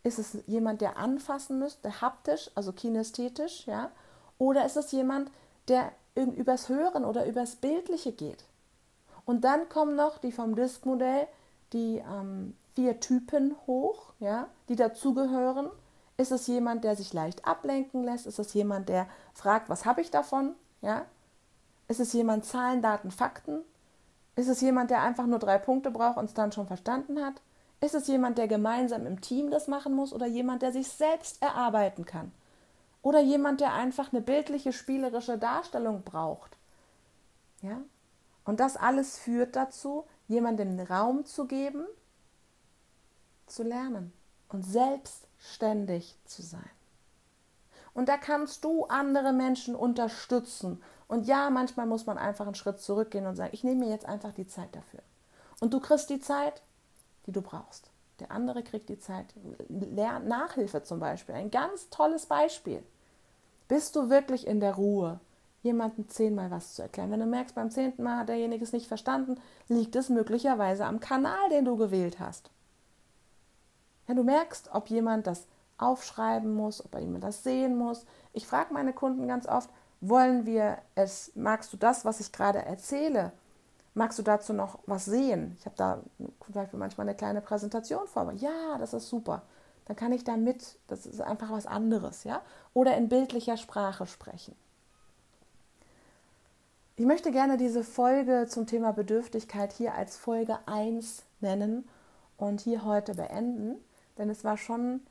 Ist 0.04 0.20
es 0.20 0.38
jemand, 0.48 0.82
der 0.82 0.98
anfassen 0.98 1.60
müsste, 1.60 2.02
haptisch, 2.02 2.52
also 2.56 2.74
kinästhetisch, 2.74 3.68
ja? 3.68 3.90
Oder 4.38 4.66
ist 4.66 4.76
es 4.76 4.92
jemand, 4.92 5.32
der 5.68 5.92
übers 6.16 6.68
Hören 6.68 7.06
oder 7.06 7.26
übers 7.26 7.56
Bildliche 7.56 8.12
geht? 8.12 8.44
Und 9.26 9.46
dann 9.46 9.70
kommen 9.70 9.96
noch 9.96 10.18
die 10.18 10.34
vom 10.34 10.56
Disk-Modell 10.56 11.28
die 11.74 11.98
ähm, 11.98 12.56
vier 12.76 13.00
Typen 13.00 13.56
hoch, 13.68 14.14
ja, 14.20 14.48
die 14.70 14.76
dazugehören. 14.76 15.70
Ist 16.18 16.32
es 16.32 16.48
jemand, 16.48 16.84
der 16.84 16.96
sich 16.96 17.12
leicht 17.14 17.46
ablenken 17.46 18.04
lässt? 18.04 18.28
Ist 18.28 18.40
es 18.40 18.54
jemand, 18.54 18.88
der 18.88 19.08
fragt, 19.34 19.70
was 19.70 19.86
habe 19.86 20.02
ich 20.02 20.12
davon? 20.12 20.54
Ja? 20.82 21.06
Ist 21.88 22.00
es 22.00 22.14
jemand, 22.14 22.46
Zahlen, 22.46 22.82
Daten, 22.82 23.12
Fakten? 23.12 23.62
Ist 24.36 24.48
es 24.48 24.62
jemand, 24.62 24.92
der 24.92 25.02
einfach 25.02 25.26
nur 25.26 25.40
drei 25.40 25.58
Punkte 25.58 25.92
braucht 25.92 26.18
und 26.18 26.26
es 26.26 26.34
dann 26.34 26.52
schon 26.52 26.68
verstanden 26.68 27.24
hat? 27.24 27.42
Ist 27.82 27.96
es 27.96 28.08
jemand, 28.08 28.38
der 28.38 28.48
gemeinsam 28.48 29.06
im 29.06 29.22
Team 29.22 29.52
das 29.52 29.68
machen 29.68 29.94
muss 29.94 30.14
oder 30.14 30.26
jemand, 30.26 30.62
der 30.62 30.72
sich 30.72 30.88
selbst 30.88 31.42
erarbeiten 31.42 32.06
kann? 32.06 32.32
Oder 33.02 33.20
jemand, 33.20 33.60
der 33.60 33.74
einfach 33.74 34.14
eine 34.14 34.22
bildliche, 34.22 34.72
spielerische 34.72 35.38
Darstellung 35.38 36.04
braucht? 36.04 36.56
Ja? 37.62 37.82
Und 38.46 38.60
das 38.60 38.78
alles 38.78 39.18
führt 39.18 39.56
dazu, 39.56 40.06
jemandem 40.34 40.80
Raum 40.80 41.26
zu 41.26 41.46
geben, 41.46 41.86
zu 43.48 43.64
lernen 43.64 44.12
und 44.50 44.64
selbstständig 44.64 46.18
zu 46.26 46.42
sein. 46.42 46.70
Und 47.94 48.10
da 48.10 48.18
kannst 48.18 48.64
du 48.64 48.86
andere 48.86 49.34
Menschen 49.34 49.76
unterstützen. 49.76 50.82
Und 51.08 51.28
ja, 51.28 51.50
manchmal 51.50 51.86
muss 51.86 52.06
man 52.06 52.18
einfach 52.18 52.46
einen 52.46 52.56
Schritt 52.56 52.80
zurückgehen 52.80 53.28
und 53.28 53.36
sagen, 53.36 53.52
ich 53.54 53.64
nehme 53.64 53.86
mir 53.86 53.92
jetzt 53.92 54.06
einfach 54.06 54.34
die 54.34 54.48
Zeit 54.48 54.76
dafür. 54.76 55.02
Und 55.60 55.74
du 55.74 55.80
kriegst 55.80 56.10
die 56.10 56.20
Zeit, 56.20 56.62
die 57.28 57.32
du 57.32 57.42
brauchst. 57.42 57.90
Der 58.20 58.32
andere 58.32 58.64
kriegt 58.64 58.90
die 58.90 59.00
Zeit. 59.00 59.28
Lern 59.70 60.28
Nachhilfe 60.28 60.84
zum 60.84 61.00
Beispiel, 61.00 61.36
ein 61.36 61.52
ganz 61.52 61.90
tolles 61.90 62.26
Beispiel. 62.26 62.84
Bist 63.68 63.96
du 63.96 64.10
wirklich 64.10 64.48
in 64.48 64.60
der 64.60 64.76
Ruhe? 64.76 65.20
Jemandem 65.64 66.08
zehnmal 66.10 66.52
was 66.52 66.76
zu 66.76 66.82
erklären. 66.82 67.10
Wenn 67.10 67.22
du 67.22 67.26
merkst, 67.26 67.56
beim 67.56 67.72
zehnten 67.72 68.04
Mal 68.04 68.18
hat 68.18 68.30
derjenige 68.30 68.64
es 68.64 68.74
nicht 68.74 68.88
verstanden, 68.88 69.40
liegt 69.68 69.96
es 69.96 70.10
möglicherweise 70.10 70.86
am 70.86 71.00
Kanal, 71.00 71.50
den 71.50 71.66
du 71.66 71.78
gewählt 71.78 72.20
hast. 72.20 72.52
Ja, 74.08 74.14
du 74.14 74.24
merkst, 74.24 74.70
ob 74.74 74.90
jemand 74.90 75.26
das 75.26 75.48
aufschreiben 75.78 76.54
muss, 76.54 76.84
ob 76.84 76.94
jemand 77.00 77.24
das 77.24 77.44
sehen 77.44 77.78
muss. 77.78 78.06
Ich 78.34 78.46
frage 78.46 78.74
meine 78.74 78.94
Kunden 78.94 79.28
ganz 79.28 79.48
oft, 79.48 79.70
wollen 80.02 80.46
wir 80.46 80.78
es, 80.96 81.32
magst 81.36 81.72
du 81.72 81.78
das, 81.78 82.04
was 82.04 82.20
ich 82.20 82.34
gerade 82.34 82.60
erzähle? 82.60 83.32
Magst 83.94 84.20
du 84.20 84.24
dazu 84.24 84.54
noch 84.54 84.80
was 84.86 85.06
sehen? 85.06 85.56
Ich 85.60 85.66
habe 85.66 85.76
da 85.78 86.02
zum 86.18 86.54
Beispiel 86.54 86.80
manchmal 86.80 87.08
eine 87.08 87.16
kleine 87.16 87.42
Präsentation 87.42 88.08
vor 88.08 88.26
mir. 88.26 88.34
Ja, 88.34 88.78
das 88.80 88.94
ist 88.94 89.08
super. 89.08 89.44
Dann 89.86 89.96
kann 89.96 90.12
ich 90.12 90.24
da 90.24 90.36
mit, 90.36 90.78
das 90.88 91.06
ist 91.06 91.22
einfach 91.22 91.52
was 91.52 91.68
anderes, 91.68 92.24
ja? 92.24 92.42
Oder 92.74 92.98
in 92.98 93.08
bildlicher 93.08 93.56
Sprache 93.56 94.08
sprechen. 94.08 94.56
Ich 96.96 97.08
möchte 97.08 97.32
gerne 97.32 97.58
diese 97.58 97.84
Folge 97.84 98.46
zum 98.48 98.68
Thema 98.68 98.94
Bedürftigkeit 98.94 99.74
hier 99.74 99.96
als 99.96 100.16
Folge 100.16 100.60
1 100.68 101.24
nennen 101.40 101.90
und 102.38 102.62
hier 102.62 102.86
heute 102.86 103.16
beenden, 103.16 103.84
denn 104.20 104.30
es 104.30 104.44
war 104.44 104.58
schon 104.58 105.02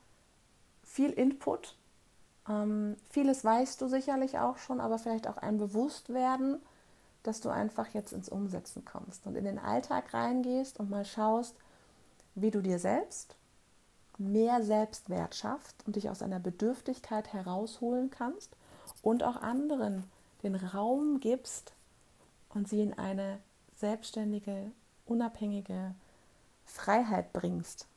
viel 0.81 1.09
Input. 1.09 1.75
Ähm, 2.47 2.95
vieles 3.09 3.43
weißt 3.43 3.81
du 3.81 3.89
sicherlich 3.89 4.39
auch 4.39 4.59
schon, 4.59 4.79
aber 4.79 4.97
vielleicht 4.97 5.27
auch 5.27 5.35
ein 5.35 5.57
Bewusstwerden, 5.57 6.61
dass 7.21 7.41
du 7.41 7.49
einfach 7.49 7.89
jetzt 7.89 8.13
ins 8.13 8.29
Umsetzen 8.29 8.85
kommst 8.85 9.27
und 9.27 9.35
in 9.35 9.43
den 9.43 9.59
Alltag 9.59 10.13
reingehst 10.13 10.79
und 10.79 10.89
mal 10.89 11.03
schaust, 11.03 11.53
wie 12.33 12.51
du 12.51 12.61
dir 12.61 12.79
selbst 12.79 13.35
mehr 14.17 14.63
Selbstwert 14.63 15.35
schaffst 15.35 15.85
und 15.85 15.97
dich 15.97 16.09
aus 16.09 16.21
einer 16.21 16.39
Bedürftigkeit 16.39 17.33
herausholen 17.33 18.09
kannst 18.09 18.55
und 19.01 19.21
auch 19.21 19.35
anderen 19.35 20.05
den 20.43 20.55
Raum 20.55 21.19
gibst 21.19 21.73
und 22.49 22.67
sie 22.67 22.81
in 22.81 22.93
eine 22.93 23.39
selbstständige, 23.75 24.71
unabhängige 25.05 25.95
Freiheit 26.65 27.33
bringst, 27.33 27.87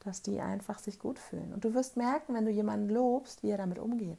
dass 0.00 0.22
die 0.22 0.40
einfach 0.40 0.78
sich 0.78 0.98
gut 0.98 1.18
fühlen. 1.18 1.52
Und 1.52 1.64
du 1.64 1.74
wirst 1.74 1.96
merken, 1.96 2.34
wenn 2.34 2.44
du 2.44 2.50
jemanden 2.50 2.88
lobst, 2.88 3.42
wie 3.42 3.50
er 3.50 3.58
damit 3.58 3.78
umgeht. 3.78 4.18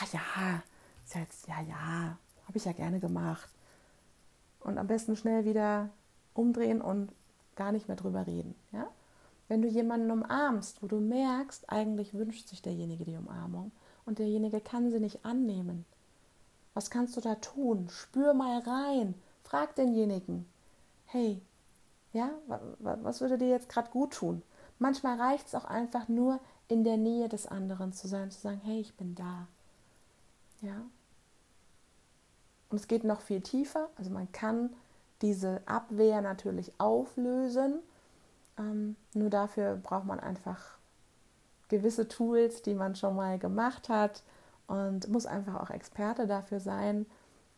Ah 0.00 0.06
ja, 0.12 0.62
jetzt, 1.14 1.48
ja, 1.48 1.60
ja, 1.62 2.18
habe 2.46 2.56
ich 2.56 2.64
ja 2.64 2.72
gerne 2.72 3.00
gemacht. 3.00 3.48
Und 4.60 4.78
am 4.78 4.86
besten 4.86 5.16
schnell 5.16 5.44
wieder 5.44 5.90
umdrehen 6.34 6.80
und 6.80 7.12
gar 7.56 7.72
nicht 7.72 7.88
mehr 7.88 7.96
drüber 7.96 8.26
reden. 8.26 8.54
Ja? 8.72 8.88
Wenn 9.48 9.62
du 9.62 9.68
jemanden 9.68 10.10
umarmst, 10.10 10.82
wo 10.82 10.86
du 10.86 11.00
merkst, 11.00 11.70
eigentlich 11.70 12.14
wünscht 12.14 12.48
sich 12.48 12.62
derjenige 12.62 13.04
die 13.04 13.16
Umarmung 13.16 13.72
und 14.04 14.18
derjenige 14.18 14.60
kann 14.60 14.90
sie 14.90 15.00
nicht 15.00 15.24
annehmen. 15.24 15.84
Was 16.78 16.90
kannst 16.90 17.16
du 17.16 17.20
da 17.20 17.34
tun? 17.34 17.88
Spür 17.90 18.34
mal 18.34 18.60
rein. 18.60 19.16
Frag 19.42 19.74
denjenigen. 19.74 20.48
Hey, 21.06 21.42
ja, 22.12 22.30
was 22.78 23.20
würde 23.20 23.36
dir 23.36 23.48
jetzt 23.48 23.68
gerade 23.68 23.90
gut 23.90 24.12
tun? 24.12 24.42
Manchmal 24.78 25.20
reicht 25.20 25.48
es 25.48 25.56
auch 25.56 25.64
einfach 25.64 26.06
nur, 26.06 26.38
in 26.68 26.84
der 26.84 26.96
Nähe 26.96 27.28
des 27.28 27.48
anderen 27.48 27.92
zu 27.92 28.06
sein, 28.06 28.30
zu 28.30 28.40
sagen, 28.40 28.60
hey, 28.62 28.78
ich 28.78 28.94
bin 28.94 29.16
da. 29.16 29.48
Ja. 30.60 30.76
Und 32.70 32.76
es 32.78 32.86
geht 32.86 33.02
noch 33.02 33.22
viel 33.22 33.40
tiefer. 33.40 33.88
Also 33.96 34.10
man 34.10 34.30
kann 34.30 34.70
diese 35.20 35.62
Abwehr 35.66 36.22
natürlich 36.22 36.70
auflösen. 36.78 37.80
Ähm, 38.56 38.94
nur 39.14 39.30
dafür 39.30 39.74
braucht 39.74 40.06
man 40.06 40.20
einfach 40.20 40.78
gewisse 41.66 42.06
Tools, 42.06 42.62
die 42.62 42.74
man 42.74 42.94
schon 42.94 43.16
mal 43.16 43.36
gemacht 43.36 43.88
hat 43.88 44.22
und 44.68 45.08
muss 45.08 45.26
einfach 45.26 45.60
auch 45.60 45.70
Experte 45.70 46.28
dafür 46.28 46.60
sein, 46.60 47.06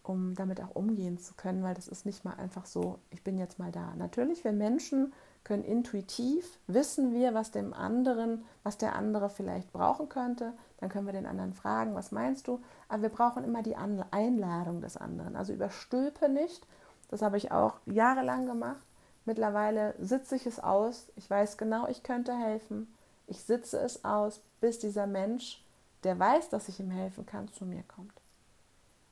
um 0.03 0.35
damit 0.35 0.63
auch 0.63 0.75
umgehen 0.75 1.19
zu 1.19 1.35
können, 1.35 1.63
weil 1.63 1.75
das 1.75 1.89
ist 1.89 2.07
nicht 2.07 2.25
mal 2.25 2.35
einfach 2.35 2.65
so, 2.65 2.99
ich 3.11 3.23
bin 3.23 3.37
jetzt 3.37 3.59
mal 3.59 3.71
da. 3.71 3.95
Natürlich, 3.97 4.43
wir 4.45 4.53
Menschen 4.53 5.13
können 5.45 5.65
intuitiv, 5.65 6.59
wissen 6.67 7.13
wir, 7.13 7.35
was 7.35 7.51
dem 7.51 7.75
anderen, 7.75 8.45
was 8.63 8.79
der 8.79 8.95
andere 8.95 9.29
vielleicht 9.29 9.73
brauchen 9.73 10.09
könnte, 10.09 10.55
dann 10.79 10.89
können 10.89 11.07
wir 11.07 11.13
den 11.13 11.27
anderen 11.27 11.53
fragen, 11.53 11.95
was 11.95 12.13
meinst 12.13 12.49
du? 12.49 12.61
Aber 12.89 13.03
wir 13.03 13.09
brauchen 13.11 13.45
immer 13.45 13.63
die 13.63 13.77
Einladung 13.77 14.81
des 14.81 14.97
anderen. 14.97 15.37
Also 15.37 15.53
überstülpe 15.53 16.29
nicht, 16.29 16.67
das 17.09 17.23
habe 17.23 17.37
ich 17.37 17.53
auch 17.53 17.75
jahrelang 17.87 18.47
gemacht. 18.47 18.83
Mittlerweile 19.25 19.95
sitze 19.99 20.37
ich 20.37 20.47
es 20.47 20.61
aus, 20.61 21.11
ich 21.17 21.29
weiß 21.29 21.59
genau, 21.59 21.87
ich 21.89 22.03
könnte 22.03 22.35
helfen. 22.35 22.93
Ich 23.27 23.43
sitze 23.43 23.79
es 23.79 24.05
aus, 24.05 24.41
bis 24.61 24.79
dieser 24.79 25.07
Mensch, 25.07 25.65
der 26.05 26.19
weiß, 26.19 26.49
dass 26.49 26.69
ich 26.69 26.81
ihm 26.81 26.91
helfen 26.91 27.27
kann, 27.27 27.53
zu 27.53 27.65
mir 27.65 27.83
kommt. 27.85 28.15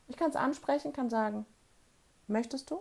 Ich 0.08 0.16
kann 0.16 0.30
es 0.30 0.36
ansprechen, 0.36 0.92
kann 0.92 1.10
sagen, 1.10 1.44
möchtest 2.26 2.70
du? 2.70 2.80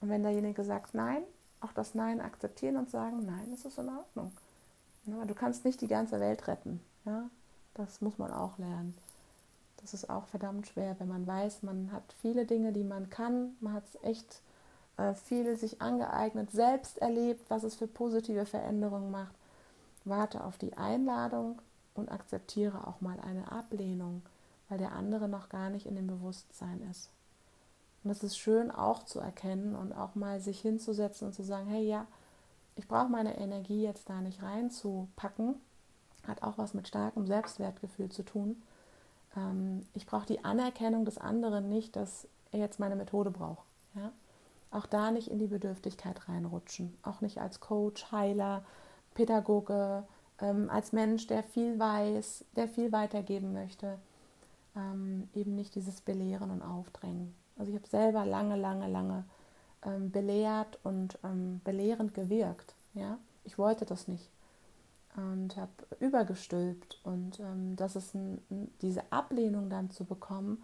Und 0.00 0.10
wenn 0.10 0.22
derjenige 0.22 0.64
sagt 0.64 0.94
nein, 0.94 1.22
auch 1.60 1.72
das 1.72 1.94
Nein 1.94 2.20
akzeptieren 2.20 2.76
und 2.76 2.90
sagen, 2.90 3.24
nein, 3.24 3.50
es 3.52 3.64
ist 3.64 3.78
in 3.78 3.88
Ordnung. 3.88 4.32
Du 5.06 5.34
kannst 5.34 5.64
nicht 5.64 5.80
die 5.80 5.88
ganze 5.88 6.20
Welt 6.20 6.46
retten. 6.48 6.80
Ja? 7.04 7.28
Das 7.74 8.00
muss 8.00 8.18
man 8.18 8.32
auch 8.32 8.58
lernen. 8.58 8.96
Das 9.78 9.94
ist 9.94 10.10
auch 10.10 10.26
verdammt 10.26 10.66
schwer, 10.66 10.96
wenn 10.98 11.08
man 11.08 11.26
weiß, 11.26 11.62
man 11.62 11.92
hat 11.92 12.14
viele 12.20 12.44
Dinge, 12.44 12.72
die 12.72 12.84
man 12.84 13.08
kann. 13.08 13.56
Man 13.60 13.74
hat 13.74 13.84
echt 14.02 14.40
äh, 14.96 15.14
viel 15.14 15.56
sich 15.56 15.80
angeeignet, 15.80 16.50
selbst 16.50 16.98
erlebt, 16.98 17.48
was 17.50 17.62
es 17.62 17.76
für 17.76 17.86
positive 17.86 18.46
Veränderungen 18.46 19.10
macht. 19.10 19.34
Warte 20.04 20.42
auf 20.44 20.58
die 20.58 20.76
Einladung 20.76 21.60
und 21.98 22.10
akzeptiere 22.10 22.86
auch 22.86 23.00
mal 23.00 23.18
eine 23.20 23.50
Ablehnung, 23.50 24.22
weil 24.68 24.78
der 24.78 24.92
andere 24.92 25.28
noch 25.28 25.48
gar 25.48 25.70
nicht 25.70 25.86
in 25.86 25.96
dem 25.96 26.06
Bewusstsein 26.06 26.82
ist. 26.90 27.10
Und 28.04 28.10
es 28.10 28.22
ist 28.22 28.38
schön 28.38 28.70
auch 28.70 29.04
zu 29.04 29.18
erkennen 29.18 29.74
und 29.74 29.92
auch 29.92 30.14
mal 30.14 30.40
sich 30.40 30.60
hinzusetzen 30.60 31.26
und 31.26 31.32
zu 31.32 31.42
sagen, 31.42 31.66
hey 31.66 31.84
ja, 31.84 32.06
ich 32.76 32.86
brauche 32.86 33.08
meine 33.08 33.36
Energie 33.38 33.82
jetzt 33.82 34.08
da 34.08 34.20
nicht 34.20 34.42
reinzupacken. 34.42 35.56
Hat 36.26 36.42
auch 36.42 36.58
was 36.58 36.74
mit 36.74 36.86
starkem 36.86 37.26
Selbstwertgefühl 37.26 38.10
zu 38.10 38.22
tun. 38.22 38.62
Ähm, 39.36 39.80
ich 39.94 40.06
brauche 40.06 40.26
die 40.26 40.44
Anerkennung 40.44 41.04
des 41.04 41.18
anderen 41.18 41.68
nicht, 41.68 41.96
dass 41.96 42.28
er 42.52 42.60
jetzt 42.60 42.78
meine 42.78 42.96
Methode 42.96 43.30
braucht. 43.30 43.66
Ja? 43.94 44.12
Auch 44.70 44.86
da 44.86 45.10
nicht 45.10 45.28
in 45.28 45.38
die 45.38 45.46
Bedürftigkeit 45.46 46.28
reinrutschen. 46.28 46.96
Auch 47.02 47.20
nicht 47.20 47.40
als 47.40 47.60
Coach, 47.60 48.12
Heiler, 48.12 48.64
Pädagoge, 49.14 50.04
ähm, 50.40 50.70
als 50.70 50.92
Mensch, 50.92 51.26
der 51.26 51.42
viel 51.42 51.78
weiß, 51.78 52.44
der 52.56 52.68
viel 52.68 52.92
weitergeben 52.92 53.52
möchte. 53.52 53.98
Ähm, 54.74 55.28
eben 55.34 55.54
nicht 55.54 55.74
dieses 55.74 56.00
Belehren 56.00 56.50
und 56.50 56.62
Aufdrängen. 56.62 57.34
Also 57.58 57.72
ich 57.72 57.78
habe 57.78 57.88
selber 57.88 58.26
lange, 58.26 58.56
lange, 58.56 58.88
lange 58.88 59.24
ähm, 59.84 60.10
belehrt 60.10 60.78
und 60.82 61.18
ähm, 61.24 61.60
belehrend 61.64 62.12
gewirkt. 62.14 62.74
Ja? 62.94 63.18
Ich 63.44 63.58
wollte 63.58 63.86
das 63.86 64.08
nicht 64.08 64.28
und 65.16 65.56
habe 65.56 65.70
übergestülpt 66.00 67.00
und 67.02 67.40
ähm, 67.40 67.74
das 67.76 67.96
ist 67.96 68.14
ein, 68.14 68.38
diese 68.82 69.10
Ablehnung 69.10 69.70
dann 69.70 69.90
zu 69.90 70.04
bekommen, 70.04 70.62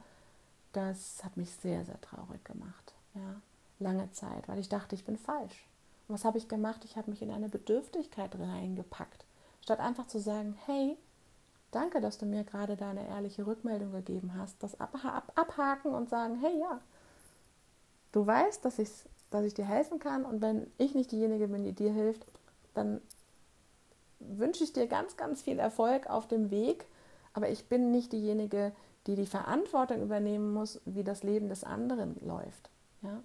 das 0.73 1.25
hat 1.25 1.37
mich 1.37 1.51
sehr, 1.51 1.85
sehr 1.85 2.01
traurig 2.01 2.45
gemacht. 2.45 2.95
Ja? 3.15 3.41
Lange 3.79 4.11
Zeit, 4.13 4.47
weil 4.49 4.59
ich 4.59 4.69
dachte, 4.69 4.95
ich 4.95 5.05
bin 5.05 5.17
falsch. 5.17 5.67
Und 6.07 6.15
was 6.15 6.25
habe 6.25 6.39
ich 6.39 6.49
gemacht? 6.49 6.85
Ich 6.85 6.97
habe 6.97 7.11
mich 7.11 7.23
in 7.23 7.31
eine 7.31 7.49
Bedürftigkeit 7.49 8.39
reingepackt, 8.39 9.25
statt 9.63 9.81
einfach 9.81 10.07
zu 10.07 10.19
sagen, 10.19 10.57
hey, 10.67 10.97
danke, 11.71 12.01
dass 12.01 12.19
du 12.19 12.27
mir 12.27 12.45
gerade 12.45 12.77
deine 12.77 13.09
ehrliche 13.09 13.47
Rückmeldung 13.47 13.93
gegeben 13.93 14.35
hast, 14.37 14.63
das 14.63 14.79
ab, 14.81 14.95
ab, 15.05 15.33
abhaken 15.35 15.95
und 15.95 16.09
sagen, 16.09 16.37
hey 16.37 16.59
ja, 16.61 16.81
du 18.13 18.27
weißt, 18.27 18.65
dass, 18.65 18.77
dass 19.31 19.45
ich 19.45 19.55
dir 19.55 19.65
helfen 19.65 19.99
kann 19.99 20.25
und 20.25 20.43
wenn 20.43 20.71
ich 20.79 20.95
nicht 20.95 21.11
diejenige 21.13 21.49
bin, 21.49 21.65
die 21.65 21.73
dir 21.73 21.93
hilft, 21.93 22.27
dann 22.75 23.01
wünsche 24.21 24.65
ich 24.65 24.73
dir 24.73 24.87
ganz, 24.87 25.17
ganz 25.17 25.43
viel 25.43 25.59
Erfolg 25.59 26.09
auf 26.09 26.29
dem 26.29 26.51
Weg, 26.51 26.87
aber 27.33 27.49
ich 27.49 27.69
bin 27.69 27.91
nicht 27.91 28.13
diejenige, 28.13 28.73
die 29.07 29.17
die 29.17 29.27
Verantwortung 29.27 30.03
übernehmen 30.03 30.53
muss, 30.53 30.81
wie 30.85 31.03
das 31.03 31.23
Leben 31.23 31.49
des 31.49 31.65
anderen 31.65 32.17
läuft. 32.25 32.71
Ja? 33.03 33.23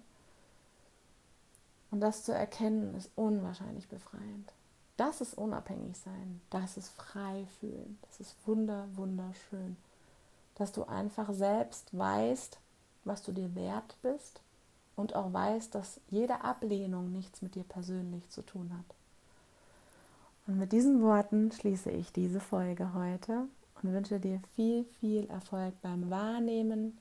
Und 1.90 2.00
das 2.00 2.24
zu 2.24 2.32
erkennen, 2.32 2.94
ist 2.94 3.10
unwahrscheinlich 3.14 3.88
befreiend. 3.88 4.52
Das 4.98 5.20
ist 5.20 5.38
unabhängig 5.38 5.96
sein, 5.96 6.40
das 6.50 6.76
ist 6.76 6.88
frei 6.88 7.46
fühlen, 7.60 8.00
das 8.02 8.18
ist 8.18 8.34
wunder, 8.46 8.88
wunderschön. 8.94 9.76
Dass 10.56 10.72
du 10.72 10.84
einfach 10.84 11.32
selbst 11.32 11.96
weißt, 11.96 12.58
was 13.04 13.22
du 13.22 13.30
dir 13.30 13.54
wert 13.54 13.96
bist 14.02 14.40
und 14.96 15.14
auch 15.14 15.32
weißt, 15.32 15.72
dass 15.72 16.00
jede 16.10 16.42
Ablehnung 16.42 17.12
nichts 17.12 17.42
mit 17.42 17.54
dir 17.54 17.62
persönlich 17.62 18.28
zu 18.28 18.42
tun 18.42 18.72
hat. 18.76 18.96
Und 20.48 20.58
mit 20.58 20.72
diesen 20.72 21.00
Worten 21.00 21.52
schließe 21.52 21.92
ich 21.92 22.12
diese 22.12 22.40
Folge 22.40 22.92
heute 22.92 23.44
und 23.80 23.92
wünsche 23.92 24.18
dir 24.18 24.40
viel, 24.56 24.84
viel 24.98 25.30
Erfolg 25.30 25.80
beim 25.80 26.10
Wahrnehmen, 26.10 26.98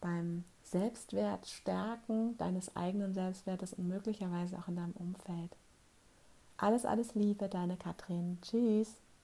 beim 0.00 0.44
Selbstwert 0.62 1.48
stärken 1.48 2.38
deines 2.38 2.76
eigenen 2.76 3.14
Selbstwertes 3.14 3.72
und 3.72 3.88
möglicherweise 3.88 4.56
auch 4.58 4.68
in 4.68 4.76
deinem 4.76 4.92
Umfeld. 4.92 5.56
Alles, 6.56 6.84
alles 6.84 7.14
Liebe, 7.14 7.48
deine 7.48 7.76
Katrin. 7.76 8.38
Tschüss. 8.42 9.03